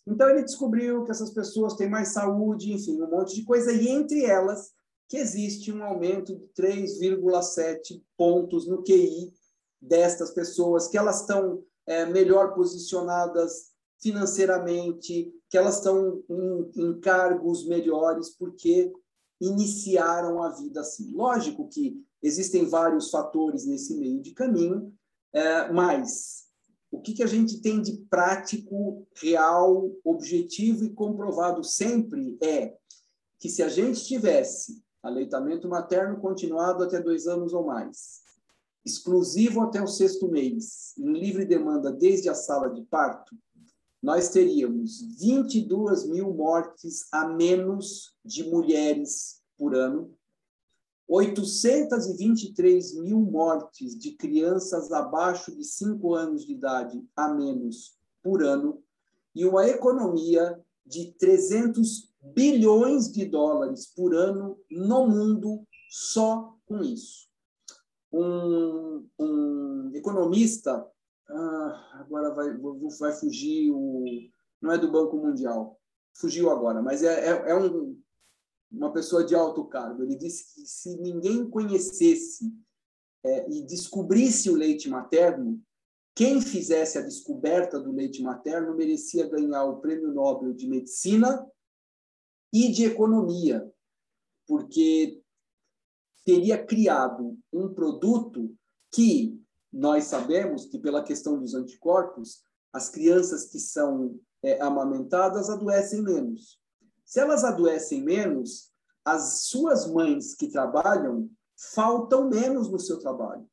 [0.07, 3.87] Então, ele descobriu que essas pessoas têm mais saúde, enfim, um monte de coisa, e
[3.89, 4.71] entre elas,
[5.07, 9.33] que existe um aumento de 3,7 pontos no QI
[9.81, 13.69] destas pessoas, que elas estão é, melhor posicionadas
[13.99, 18.91] financeiramente, que elas estão em, em cargos melhores, porque
[19.41, 21.11] iniciaram a vida assim.
[21.13, 24.93] Lógico que existem vários fatores nesse meio de caminho,
[25.33, 26.38] é, mas
[26.91, 32.75] o que, que a gente tem de prático, real, objetivo e comprovado sempre é
[33.39, 38.21] que se a gente tivesse aleitamento materno continuado até dois anos ou mais,
[38.85, 43.35] exclusivo até o sexto mês, em livre demanda desde a sala de parto,
[44.01, 50.17] nós teríamos 22 mil mortes a menos de mulheres por ano,
[51.09, 58.83] 823 mil mortes de crianças abaixo de 5 anos de idade a menos por ano,
[59.33, 67.27] e uma economia de 300 bilhões de dólares por ano no mundo só com isso.
[68.11, 70.85] Um, um economista
[71.29, 72.57] ah, agora vai,
[72.99, 74.03] vai fugir o.
[74.61, 75.79] Não é do Banco Mundial,
[76.13, 77.98] fugiu agora, mas é, é, é um,
[78.71, 80.03] uma pessoa de alto cargo.
[80.03, 82.53] Ele disse que se ninguém conhecesse
[83.23, 85.61] é, e descobrisse o leite materno,
[86.15, 91.47] quem fizesse a descoberta do leite materno merecia ganhar o Prêmio Nobel de Medicina
[92.53, 93.71] e de Economia,
[94.47, 95.21] porque
[96.25, 98.53] teria criado um produto
[98.91, 99.39] que
[99.71, 102.43] nós sabemos que, pela questão dos anticorpos,
[102.73, 106.58] as crianças que são é, amamentadas adoecem menos.
[107.09, 108.71] Se elas adoecem menos,
[109.03, 111.27] as suas mães que trabalham
[111.73, 113.49] faltam menos no seu trabalho.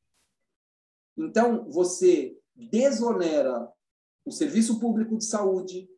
[1.16, 3.66] Então, você desonera
[4.26, 5.88] o serviço público de saúde,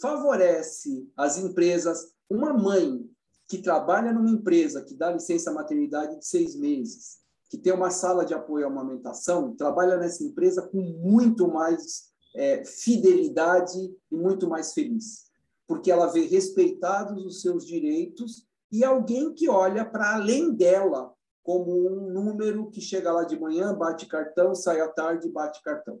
[0.00, 2.14] favorece as empresas.
[2.30, 3.06] Uma mãe
[3.46, 7.18] que trabalha numa empresa que dá licença maternidade de seis meses,
[7.50, 12.64] que tem uma sala de apoio à amamentação, trabalha nessa empresa com muito mais é,
[12.64, 13.78] fidelidade
[14.10, 15.30] e muito mais feliz,
[15.72, 21.72] porque ela vê respeitados os seus direitos e alguém que olha para além dela como
[21.88, 25.98] um número que chega lá de manhã, bate cartão, sai à tarde, bate cartão.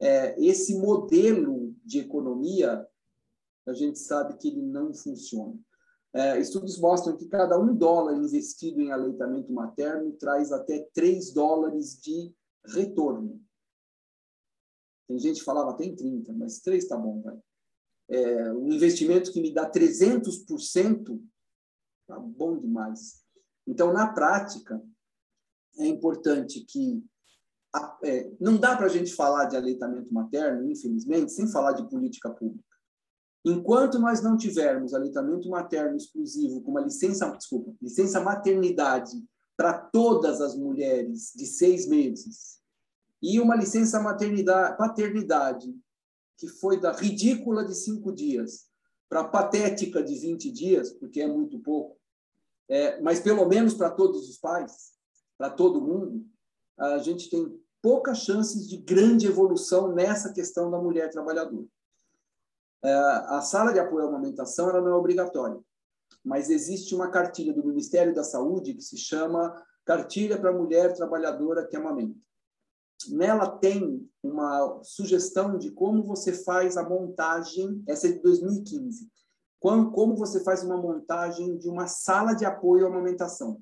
[0.00, 2.86] É, esse modelo de economia,
[3.66, 5.58] a gente sabe que ele não funciona.
[6.12, 12.00] É, estudos mostram que cada um dólar investido em aleitamento materno traz até 3 dólares
[12.00, 12.32] de
[12.64, 13.42] retorno.
[15.08, 17.36] Tem gente que falava até em 30, mas 3 está bom, vai.
[18.14, 21.20] É, um investimento que me dá 300%,
[22.06, 23.24] tá bom demais.
[23.66, 24.80] Então, na prática,
[25.78, 27.04] é importante que
[28.04, 32.30] é, não dá para a gente falar de aleitamento materno, infelizmente, sem falar de política
[32.30, 32.62] pública.
[33.44, 39.12] Enquanto nós não tivermos aleitamento materno exclusivo com uma licença, desculpa, licença maternidade
[39.56, 42.60] para todas as mulheres de seis meses
[43.20, 45.74] e uma licença maternidade, paternidade
[46.36, 48.66] que foi da ridícula de cinco dias
[49.08, 51.96] para patética de 20 dias, porque é muito pouco,
[52.68, 54.92] é, mas pelo menos para todos os pais,
[55.36, 56.24] para todo mundo,
[56.78, 61.66] a gente tem poucas chances de grande evolução nessa questão da mulher trabalhadora.
[62.82, 65.60] É, a sala de apoio à amamentação ela não é obrigatória,
[66.24, 69.54] mas existe uma cartilha do Ministério da Saúde que se chama
[69.84, 72.18] Cartilha para Mulher Trabalhadora que Amamenta.
[73.08, 79.10] Nela tem uma sugestão de como você faz a montagem, essa é de 2015,
[79.60, 83.60] como, como você faz uma montagem de uma sala de apoio à amamentação.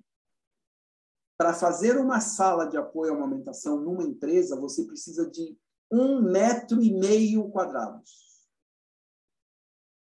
[1.36, 5.56] Para fazer uma sala de apoio à amamentação numa empresa, você precisa de
[5.90, 8.32] um metro e meio quadrados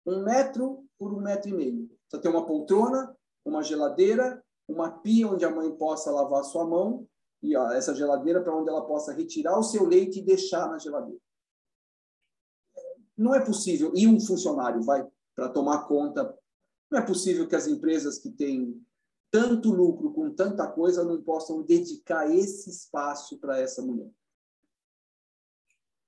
[0.07, 1.91] um metro por um metro e meio.
[2.11, 6.67] Só tem uma poltrona, uma geladeira, uma pia onde a mãe possa lavar a sua
[6.67, 7.07] mão
[7.43, 10.79] e ó, essa geladeira para onde ela possa retirar o seu leite e deixar na
[10.79, 11.21] geladeira.
[13.17, 13.93] Não é possível.
[13.95, 16.37] E um funcionário vai para tomar conta.
[16.91, 18.85] Não é possível que as empresas que têm
[19.31, 24.11] tanto lucro com tanta coisa não possam dedicar esse espaço para essa mulher.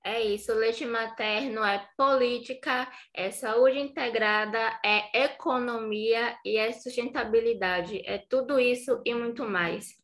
[0.05, 8.01] É isso, leite materno é política, é saúde integrada, é economia e é sustentabilidade.
[8.05, 10.02] É tudo isso e muito mais.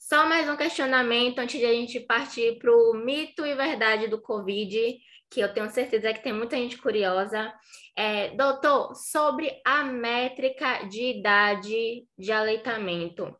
[0.00, 4.18] Só mais um questionamento antes de a gente partir para o mito e verdade do
[4.18, 4.98] Covid,
[5.30, 7.52] que eu tenho certeza que tem muita gente curiosa.
[7.94, 13.36] É, doutor, sobre a métrica de idade de aleitamento.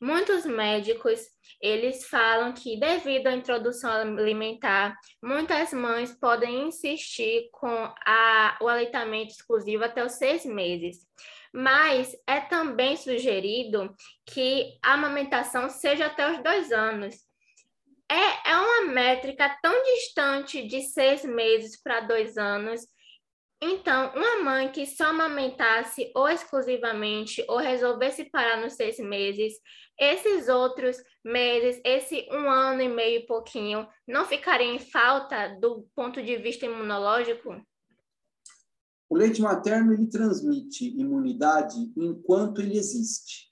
[0.00, 1.20] Muitos médicos,
[1.62, 9.30] eles falam que devido à introdução alimentar, muitas mães podem insistir com a, o aleitamento
[9.30, 11.06] exclusivo até os seis meses.
[11.52, 13.94] Mas é também sugerido
[14.26, 17.14] que a amamentação seja até os dois anos.
[18.10, 22.82] É, é uma métrica tão distante de seis meses para dois anos
[23.62, 29.52] então, uma mãe que só amamentasse ou exclusivamente ou resolvesse parar nos seis meses,
[29.98, 35.86] esses outros meses, esse um ano e meio e pouquinho, não ficaria em falta do
[35.94, 37.54] ponto de vista imunológico?
[39.10, 43.50] O leite materno ele transmite imunidade enquanto ele existe.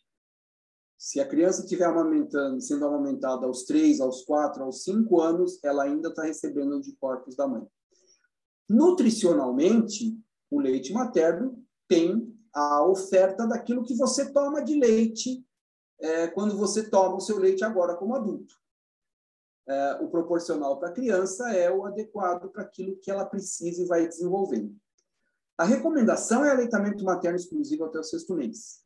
[0.96, 5.82] Se a criança estiver amamentando, sendo amamentada aos três, aos quatro, aos cinco anos, ela
[5.82, 7.66] ainda está recebendo anticorpos da mãe.
[8.68, 10.16] Nutricionalmente,
[10.48, 15.44] o leite materno tem a oferta daquilo que você toma de leite
[16.00, 18.54] é, quando você toma o seu leite agora como adulto.
[19.66, 23.86] É, o proporcional para a criança é o adequado para aquilo que ela precisa e
[23.86, 24.78] vai desenvolvendo.
[25.58, 28.84] A recomendação é aleitamento materno exclusivo até o sexto mês.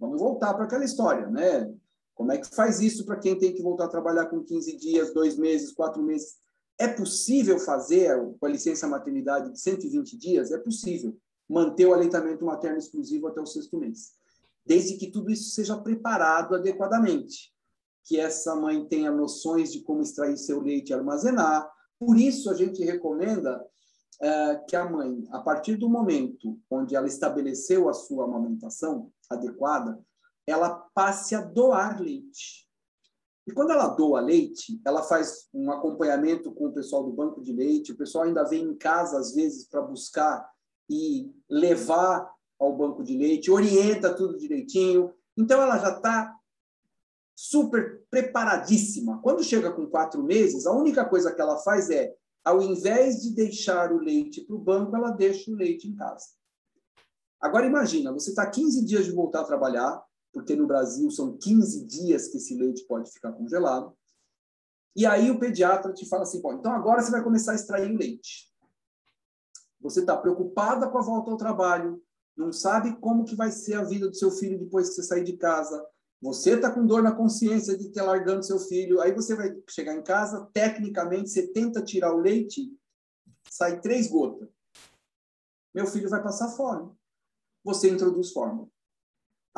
[0.00, 1.70] Vamos voltar para aquela história, né?
[2.14, 5.12] Como é que faz isso para quem tem que voltar a trabalhar com 15 dias,
[5.12, 6.38] dois meses, quatro meses?
[6.78, 10.50] É possível fazer com a licença maternidade de 120 dias?
[10.50, 11.14] É possível
[11.46, 14.14] manter o aleitamento materno exclusivo até o sexto mês,
[14.64, 17.52] desde que tudo isso seja preparado adequadamente,
[18.02, 21.70] que essa mãe tenha noções de como extrair seu leite e armazenar.
[21.98, 23.62] Por isso, a gente recomenda
[24.20, 29.98] é, que a mãe, a partir do momento onde ela estabeleceu a sua amamentação adequada,
[30.46, 32.68] ela passe a doar leite.
[33.46, 37.52] E quando ela doa leite, ela faz um acompanhamento com o pessoal do banco de
[37.52, 40.46] leite, o pessoal ainda vem em casa, às vezes, para buscar
[40.90, 45.14] e levar ao banco de leite, orienta tudo direitinho.
[45.36, 46.34] Então, ela já está
[47.34, 49.20] super preparadíssima.
[49.22, 52.12] Quando chega com quatro meses, a única coisa que ela faz é,
[52.48, 56.28] ao invés de deixar o leite para o banco, ela deixa o leite em casa.
[57.38, 61.84] Agora, imagina, você está 15 dias de voltar a trabalhar, porque no Brasil são 15
[61.84, 63.94] dias que esse leite pode ficar congelado.
[64.96, 67.98] E aí o pediatra te fala assim, então agora você vai começar a extrair o
[67.98, 68.50] leite.
[69.78, 72.02] Você está preocupada com a volta ao trabalho,
[72.34, 75.22] não sabe como que vai ser a vida do seu filho depois que você sair
[75.22, 75.86] de casa.
[76.20, 79.00] Você está com dor na consciência de ter largando seu filho.
[79.00, 82.76] Aí você vai chegar em casa, tecnicamente você tenta tirar o leite,
[83.48, 84.48] sai três gotas.
[85.74, 86.92] Meu filho vai passar fome.
[87.64, 88.68] Você introduz fórmula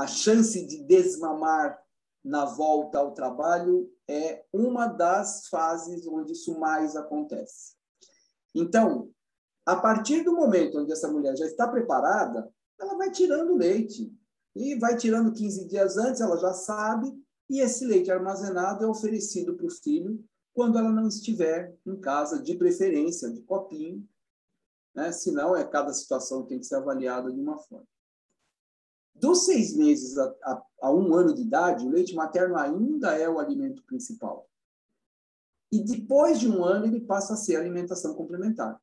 [0.01, 1.79] a chance de desmamar
[2.25, 7.75] na volta ao trabalho é uma das fases onde isso mais acontece.
[8.55, 9.11] Então,
[9.67, 12.51] a partir do momento onde essa mulher já está preparada,
[12.81, 14.11] ela vai tirando leite.
[14.55, 17.13] E vai tirando 15 dias antes, ela já sabe,
[17.49, 22.43] e esse leite armazenado é oferecido para o filho quando ela não estiver em casa,
[22.43, 24.07] de preferência, de copinho.
[24.95, 25.13] Né?
[25.13, 27.87] Senão, é, cada situação tem que ser avaliada de uma forma.
[29.15, 33.29] Dos seis meses a, a, a, um ano de idade, o leite materno ainda é
[33.29, 34.49] o alimento principal.
[35.71, 38.81] E depois de um ano, ele passa a ser alimentação complementar.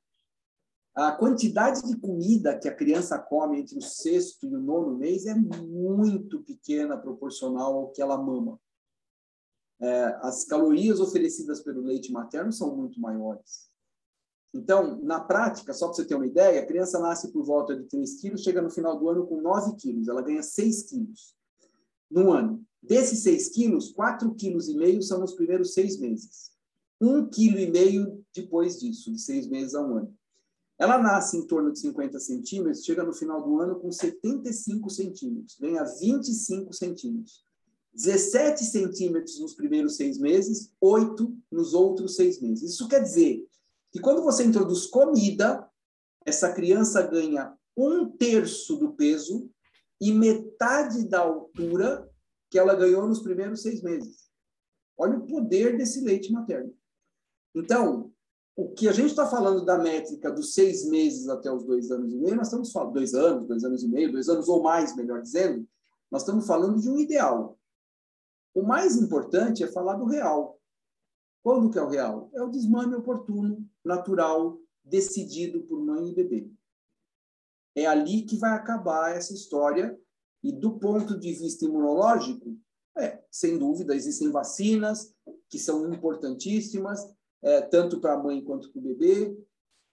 [0.97, 5.27] A quantidade de comida que a criança come entre o sexto e o nono mês
[5.27, 8.59] é muito pequena proporcional ao que ela mama.
[9.79, 13.69] É, as calorias oferecidas pelo leite materno são muito maiores.
[14.51, 17.83] Então, na prática, só para você ter uma ideia, a criança nasce por volta de
[17.83, 21.35] 3 quilos, chega no final do ano com 9 quilos, ela ganha 6 quilos
[22.09, 22.65] no ano.
[22.81, 24.65] Desses 6 quilos, 4 quilos
[25.07, 26.51] são nos primeiros seis meses.
[26.99, 30.16] 1 quilo e meio depois disso, de seis meses a um ano.
[30.80, 35.57] Ela nasce em torno de 50 centímetros, chega no final do ano com 75 centímetros,
[35.59, 37.43] ganha 25 centímetros.
[37.93, 42.73] 17 centímetros nos primeiros seis meses, 8 nos outros seis meses.
[42.73, 43.43] Isso quer dizer
[43.91, 45.67] que quando você introduz comida,
[46.23, 49.49] essa criança ganha um terço do peso
[49.99, 52.07] e metade da altura
[52.51, 54.28] que ela ganhou nos primeiros seis meses.
[54.95, 56.73] Olha o poder desse leite materno.
[57.55, 58.13] Então,
[58.58, 62.12] o que a gente está falando da métrica dos seis meses até os dois anos
[62.12, 64.95] e meio, nós estamos falando dois anos, dois anos e meio, dois anos ou mais,
[64.95, 65.68] melhor dizendo,
[66.10, 67.55] nós estamos falando de um ideal.
[68.55, 70.60] O mais importante é falar do real.
[71.43, 72.32] Quando que é o real?
[72.34, 76.49] É o desmame oportuno, natural, decidido por mãe e bebê.
[77.76, 79.95] É ali que vai acabar essa história.
[80.43, 82.58] E do ponto de vista imunológico,
[82.97, 85.14] é, sem dúvida, existem vacinas
[85.47, 87.05] que são importantíssimas,
[87.43, 89.38] é, tanto para a mãe quanto para o bebê.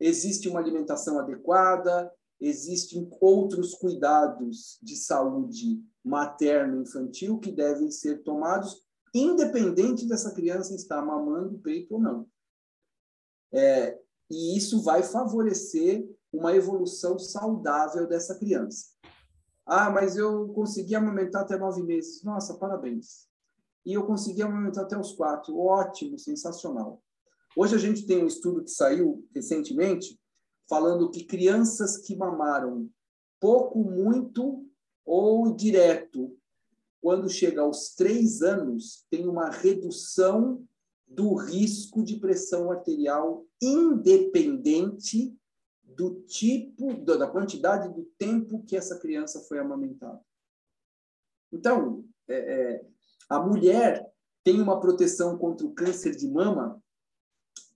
[0.01, 8.84] Existe uma alimentação adequada, existem outros cuidados de saúde materno-infantil que devem ser tomados,
[9.14, 12.26] independente dessa criança estar mamando o peito ou não.
[13.53, 13.99] É,
[14.30, 18.95] e isso vai favorecer uma evolução saudável dessa criança.
[19.64, 22.22] Ah, mas eu consegui amamentar até nove meses.
[22.22, 23.26] Nossa, parabéns.
[23.86, 25.59] E eu consegui amamentar até os quatro.
[25.59, 27.03] Ótimo, sensacional.
[27.57, 30.18] Hoje a gente tem um estudo que saiu recentemente
[30.68, 32.90] falando que crianças que mamaram
[33.40, 34.66] pouco, muito
[35.05, 36.36] ou direto,
[37.00, 40.66] quando chega aos três anos, tem uma redução
[41.07, 45.36] do risco de pressão arterial independente
[45.82, 50.20] do tipo, da quantidade do tempo que essa criança foi amamentada.
[51.52, 52.86] Então, é, é,
[53.28, 54.11] a mulher
[54.42, 56.82] tem uma proteção contra o câncer de mama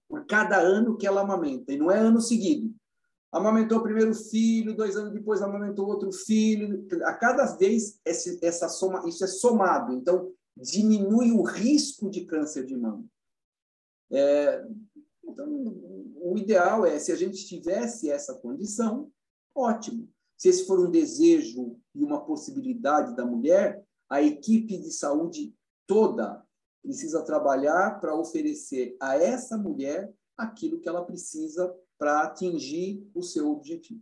[0.09, 2.75] por cada ano que ela amamenta, e não é ano seguido.
[3.31, 6.87] Amamentou o primeiro filho, dois anos depois amamentou outro filho.
[7.05, 12.65] A cada vez esse, essa soma, isso é somado, então diminui o risco de câncer
[12.65, 13.05] de mama.
[14.11, 14.65] É,
[15.23, 15.47] então,
[16.17, 19.11] o ideal é, se a gente tivesse essa condição,
[19.55, 20.09] ótimo.
[20.37, 25.55] Se esse for um desejo e uma possibilidade da mulher, a equipe de saúde
[25.87, 26.43] toda
[26.89, 33.51] precisa trabalhar para oferecer a essa mulher aquilo que ela precisa para atingir o seu
[33.51, 34.01] objetivo.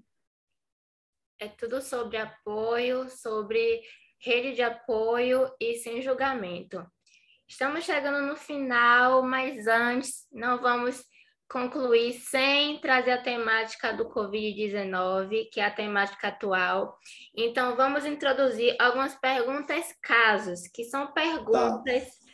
[1.41, 3.82] É tudo sobre apoio, sobre
[4.20, 6.87] rede de apoio e sem julgamento.
[7.49, 11.05] Estamos chegando no final, mas antes não vamos
[11.51, 16.97] concluir sem trazer a temática do Covid-19, que é a temática atual.
[17.37, 22.25] Então, vamos introduzir algumas perguntas casos, que são perguntas tá.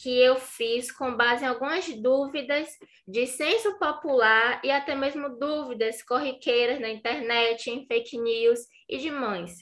[0.00, 2.68] Que eu fiz com base em algumas dúvidas
[3.06, 9.10] de senso popular e até mesmo dúvidas corriqueiras na internet, em fake news e de
[9.10, 9.52] mães.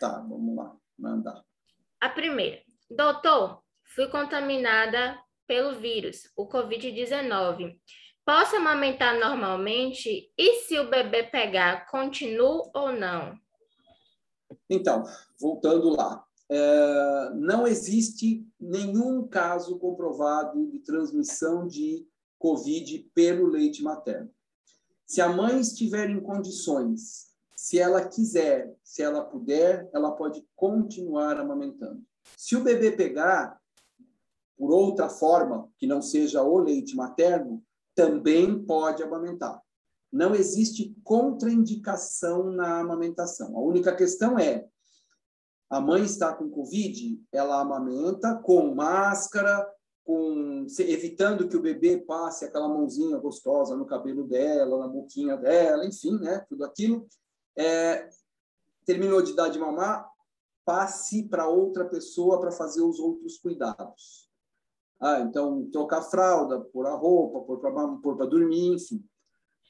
[0.00, 1.42] Tá, vamos lá, mandar.
[2.00, 2.60] A primeira.
[2.90, 3.62] Doutor,
[3.94, 7.78] fui contaminada pelo vírus, o Covid-19
[8.24, 13.36] posso amamentar normalmente e se o bebê pegar, continuo ou não?
[14.70, 15.02] Então,
[15.40, 16.24] voltando lá,
[17.34, 22.06] não existe nenhum caso comprovado de transmissão de
[22.38, 24.30] Covid pelo leite materno.
[25.06, 31.38] Se a mãe estiver em condições, se ela quiser, se ela puder, ela pode continuar
[31.38, 32.02] amamentando.
[32.36, 33.60] Se o bebê pegar
[34.56, 37.62] por outra forma, que não seja o leite materno,
[37.94, 39.62] também pode amamentar.
[40.10, 43.56] Não existe contraindicação na amamentação.
[43.56, 44.66] A única questão é:
[45.72, 49.66] a mãe está com Covid, ela amamenta com máscara,
[50.04, 55.86] com evitando que o bebê passe aquela mãozinha gostosa no cabelo dela, na boquinha dela,
[55.86, 56.44] enfim, né?
[56.46, 57.08] Tudo aquilo.
[57.56, 58.06] É,
[58.84, 60.06] terminou de dar de mamar,
[60.62, 64.28] passe para outra pessoa para fazer os outros cuidados.
[65.00, 67.60] Ah, então, trocar fralda, pôr a roupa, pôr
[68.14, 69.02] para dormir, enfim.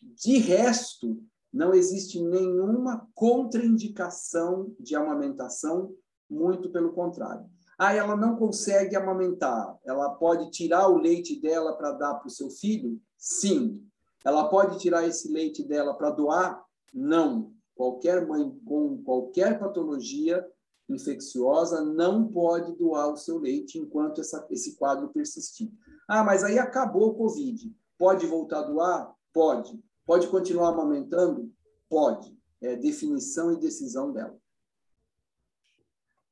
[0.03, 1.23] De resto,
[1.53, 5.95] não existe nenhuma contraindicação de amamentação,
[6.29, 7.45] muito pelo contrário.
[7.79, 12.31] Ah, ela não consegue amamentar, ela pode tirar o leite dela para dar para o
[12.31, 12.99] seu filho?
[13.19, 13.85] Sim.
[14.25, 16.65] Ela pode tirar esse leite dela para doar?
[16.95, 17.53] Não.
[17.75, 20.47] Qualquer mãe com qualquer patologia
[20.89, 25.73] infecciosa não pode doar o seu leite enquanto essa, esse quadro persistir.
[26.07, 27.75] Ah, mas aí acabou o Covid.
[27.99, 29.15] Pode voltar a doar?
[29.33, 29.83] Pode.
[30.05, 31.53] Pode continuar amamentando?
[31.89, 32.37] Pode.
[32.61, 34.39] É definição e decisão dela.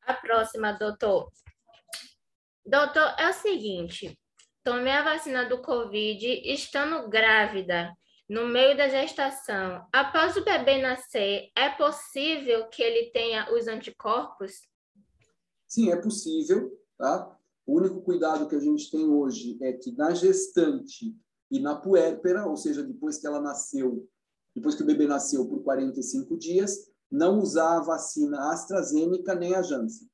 [0.03, 1.31] A próxima, doutor.
[2.65, 4.19] Doutor, é o seguinte:
[4.63, 7.93] tomei a vacina do Covid estando grávida
[8.31, 14.53] no meio da gestação, após o bebê nascer, é possível que ele tenha os anticorpos?
[15.67, 17.37] Sim, é possível, tá?
[17.67, 21.13] O único cuidado que a gente tem hoje é que na gestante
[21.51, 24.07] e na puérpera, ou seja, depois que ela nasceu,
[24.55, 29.63] depois que o bebê nasceu por 45 dias, não usar a vacina AstraZeneca nem a
[29.63, 30.09] Janssen.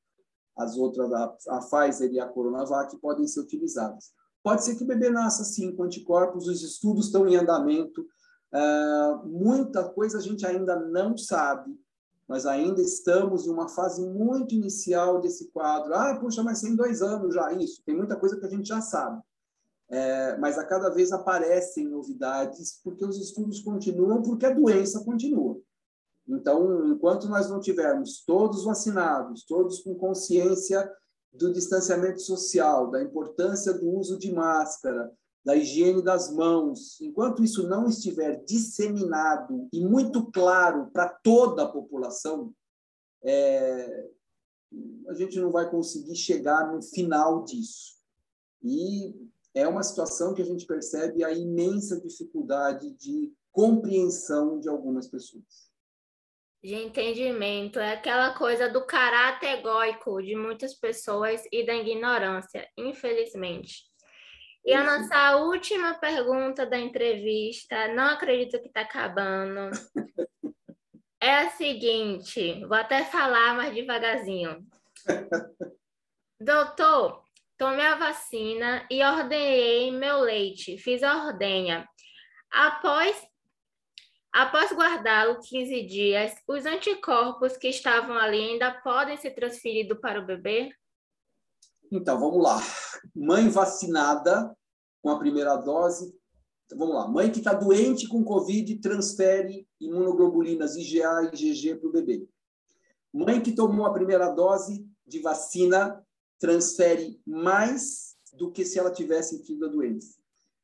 [0.56, 4.12] As outras, a, a Pfizer e a Coronavac, podem ser utilizadas.
[4.42, 9.26] Pode ser que o bebê nasça sim com anticorpos, os estudos estão em andamento, uh,
[9.26, 11.76] muita coisa a gente ainda não sabe,
[12.28, 15.94] mas ainda estamos em uma fase muito inicial desse quadro.
[15.94, 17.82] Ah, puxa, mas tem dois anos já isso.
[17.84, 19.20] Tem muita coisa que a gente já sabe.
[19.88, 25.60] É, mas a cada vez aparecem novidades porque os estudos continuam, porque a doença continua.
[26.28, 30.90] Então, enquanto nós não tivermos todos vacinados, todos com consciência
[31.32, 35.12] do distanciamento social, da importância do uso de máscara,
[35.44, 41.68] da higiene das mãos, enquanto isso não estiver disseminado e muito claro para toda a
[41.68, 42.52] população,
[43.22, 44.08] é,
[45.08, 47.94] a gente não vai conseguir chegar no final disso.
[48.60, 49.25] E
[49.56, 55.72] é uma situação que a gente percebe a imensa dificuldade de compreensão de algumas pessoas.
[56.62, 63.84] De entendimento, é aquela coisa do caráter egóico de muitas pessoas e da ignorância, infelizmente.
[64.62, 69.70] E a nossa última pergunta da entrevista, não acredito que está acabando,
[71.18, 74.66] é a seguinte: vou até falar mais devagarzinho.
[76.38, 77.25] Doutor,
[77.58, 81.88] tomei a vacina e ordenei meu leite, fiz a ordenha.
[82.50, 83.16] Após,
[84.32, 90.26] após guardá-lo 15 dias, os anticorpos que estavam ali ainda podem ser transferidos para o
[90.26, 90.70] bebê?
[91.90, 92.60] Então, vamos lá.
[93.14, 94.56] Mãe vacinada
[95.02, 96.14] com a primeira dose.
[96.64, 97.08] Então, vamos lá.
[97.08, 102.28] Mãe que está doente com Covid transfere imunoglobulinas IgA e IgG para o bebê.
[103.12, 106.05] Mãe que tomou a primeira dose de vacina
[106.38, 110.16] transfere mais do que se ela tivesse tido a doença.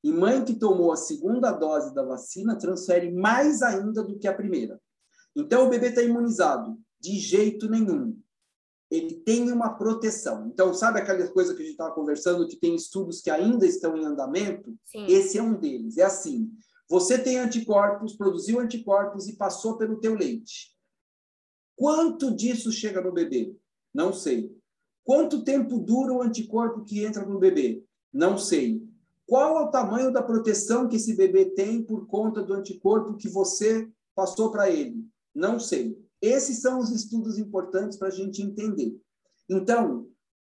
[0.04, 4.34] E mãe que tomou a segunda dose da vacina transfere mais ainda do que a
[4.34, 4.80] primeira.
[5.34, 6.76] Então, o bebê está imunizado?
[7.00, 8.20] De jeito nenhum
[8.92, 10.48] ele tem uma proteção.
[10.48, 13.96] Então, sabe aquela coisa que a gente estava conversando, que tem estudos que ainda estão
[13.96, 14.76] em andamento?
[14.84, 15.06] Sim.
[15.06, 15.96] Esse é um deles.
[15.96, 16.52] É assim,
[16.86, 20.76] você tem anticorpos, produziu anticorpos e passou pelo teu leite.
[21.74, 23.56] Quanto disso chega no bebê?
[23.94, 24.54] Não sei.
[25.05, 27.84] Quanto tempo dura o anticorpo que entra no bebê?
[28.12, 28.82] Não sei.
[29.26, 33.28] Qual é o tamanho da proteção que esse bebê tem por conta do anticorpo que
[33.28, 35.05] você passou para ele?
[35.34, 35.98] Não sei.
[36.20, 38.96] Esses são os estudos importantes para a gente entender.
[39.48, 40.07] Então,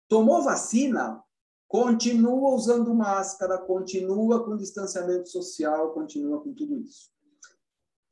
[0.09, 1.23] tomou vacina,
[1.69, 7.11] continua usando máscara, continua com distanciamento social, continua com tudo isso.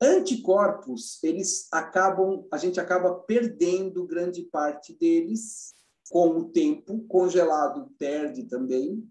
[0.01, 5.73] Anticorpos, eles acabam, a gente acaba perdendo grande parte deles
[6.09, 7.05] com o tempo.
[7.07, 9.07] Congelado perde também,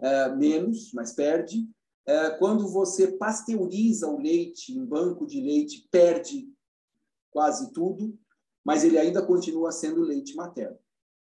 [0.00, 1.68] é, menos, mas perde.
[2.06, 6.50] É, quando você pasteuriza o leite em banco de leite, perde
[7.30, 8.18] quase tudo,
[8.64, 10.78] mas ele ainda continua sendo leite materno.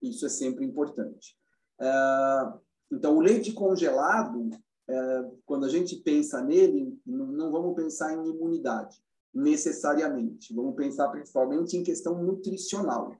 [0.01, 1.37] Isso é sempre importante.
[1.81, 2.53] É,
[2.93, 4.51] então, o leite congelado,
[4.89, 8.97] é, quando a gente pensa nele, não vamos pensar em imunidade,
[9.33, 10.55] necessariamente.
[10.55, 13.17] Vamos pensar principalmente em questão nutricional.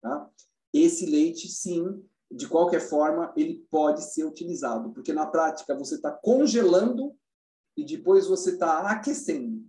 [0.00, 0.30] Tá?
[0.72, 6.10] Esse leite, sim, de qualquer forma, ele pode ser utilizado, porque na prática você está
[6.10, 7.14] congelando
[7.76, 9.62] e depois você está aquecendo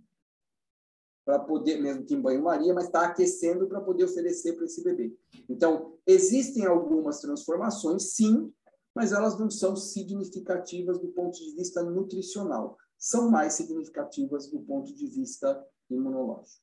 [1.24, 5.16] para poder, mesmo que em banho-maria, mas está aquecendo para poder oferecer para esse bebê.
[5.48, 8.52] Então, existem algumas transformações, sim,
[8.94, 12.76] mas elas não são significativas do ponto de vista nutricional.
[12.98, 16.62] São mais significativas do ponto de vista imunológico.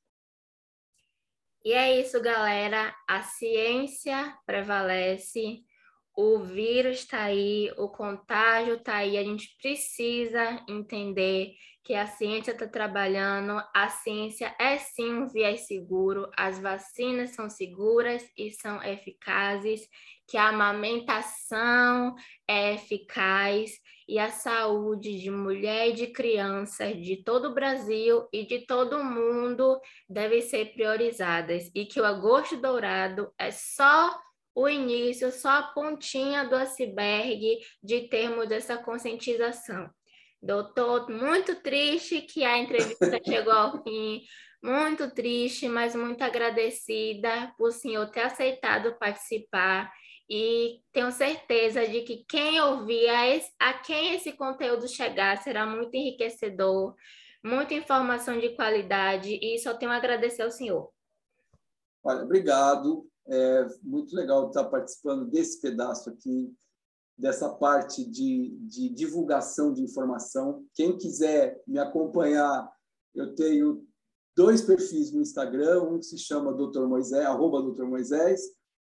[1.64, 2.94] E é isso, galera.
[3.08, 5.62] A ciência prevalece
[6.16, 11.54] o vírus está aí, o contágio está aí, a gente precisa entender
[11.84, 17.50] que a ciência está trabalhando, a ciência é sim um viés seguro, as vacinas são
[17.50, 19.88] seguras e são eficazes,
[20.28, 22.14] que a amamentação
[22.46, 23.72] é eficaz
[24.08, 28.98] e a saúde de mulher e de crianças de todo o Brasil e de todo
[28.98, 34.16] o mundo deve ser priorizadas e que o agosto dourado é só
[34.54, 39.90] o início, só a pontinha do iceberg de termos dessa conscientização.
[40.42, 44.22] Doutor, muito triste que a entrevista chegou ao fim,
[44.62, 49.92] muito triste, mas muito agradecida por o senhor ter aceitado participar
[50.28, 53.08] e tenho certeza de que quem ouvir,
[53.60, 56.96] a quem esse conteúdo chegar, será muito enriquecedor,
[57.44, 60.90] muita informação de qualidade e só tenho a agradecer ao senhor.
[62.02, 63.06] Olha, obrigado.
[63.28, 66.52] É muito legal estar participando desse pedaço aqui,
[67.22, 70.66] dessa parte de, de divulgação de informação.
[70.74, 72.68] Quem quiser me acompanhar,
[73.14, 73.86] eu tenho
[74.36, 76.84] dois perfis no Instagram, um se chama Dr.
[76.88, 77.84] Moisés, arroba Dr.
[77.84, 78.40] Moisés,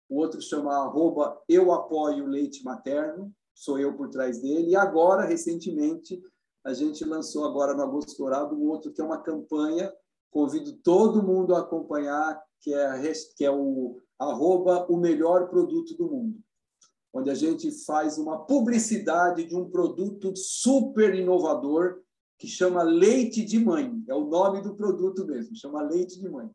[0.09, 5.23] o outro chama arroba Eu Apoio Leite Materno, sou eu por trás dele, e agora,
[5.23, 6.19] recentemente,
[6.65, 9.93] a gente lançou agora no Agosto Dourado um outro que é uma campanha,
[10.31, 16.09] convido todo mundo a acompanhar, que é, que é o arroba o melhor produto do
[16.09, 16.39] mundo,
[17.13, 22.01] onde a gente faz uma publicidade de um produto super inovador
[22.37, 24.03] que chama Leite de Mãe.
[24.07, 26.49] É o nome do produto mesmo, chama Leite de Mãe.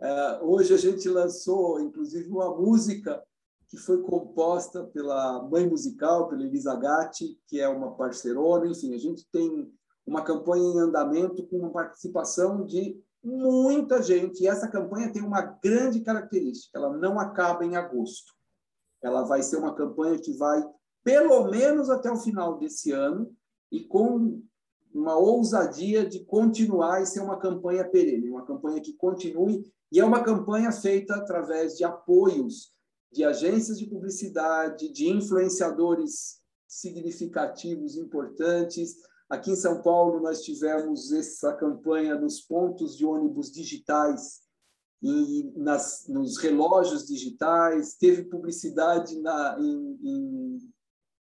[0.00, 3.22] É, hoje a gente lançou, inclusive, uma música
[3.68, 8.66] que foi composta pela mãe musical, pela Elisa Gatti, que é uma parceirona.
[8.66, 9.72] Enfim, a gente tem
[10.06, 14.42] uma campanha em andamento com uma participação de muita gente.
[14.42, 18.33] E essa campanha tem uma grande característica: ela não acaba em agosto.
[19.04, 20.64] Ela vai ser uma campanha que vai
[21.04, 23.30] pelo menos até o final desse ano
[23.70, 24.42] e com
[24.92, 30.04] uma ousadia de continuar e ser uma campanha perene, uma campanha que continue e é
[30.04, 32.72] uma campanha feita através de apoios
[33.12, 38.96] de agências de publicidade, de influenciadores significativos, importantes.
[39.28, 44.40] Aqui em São Paulo, nós tivemos essa campanha nos pontos de ônibus digitais
[45.04, 50.58] e nas, nos relógios digitais, teve publicidade na, em, em,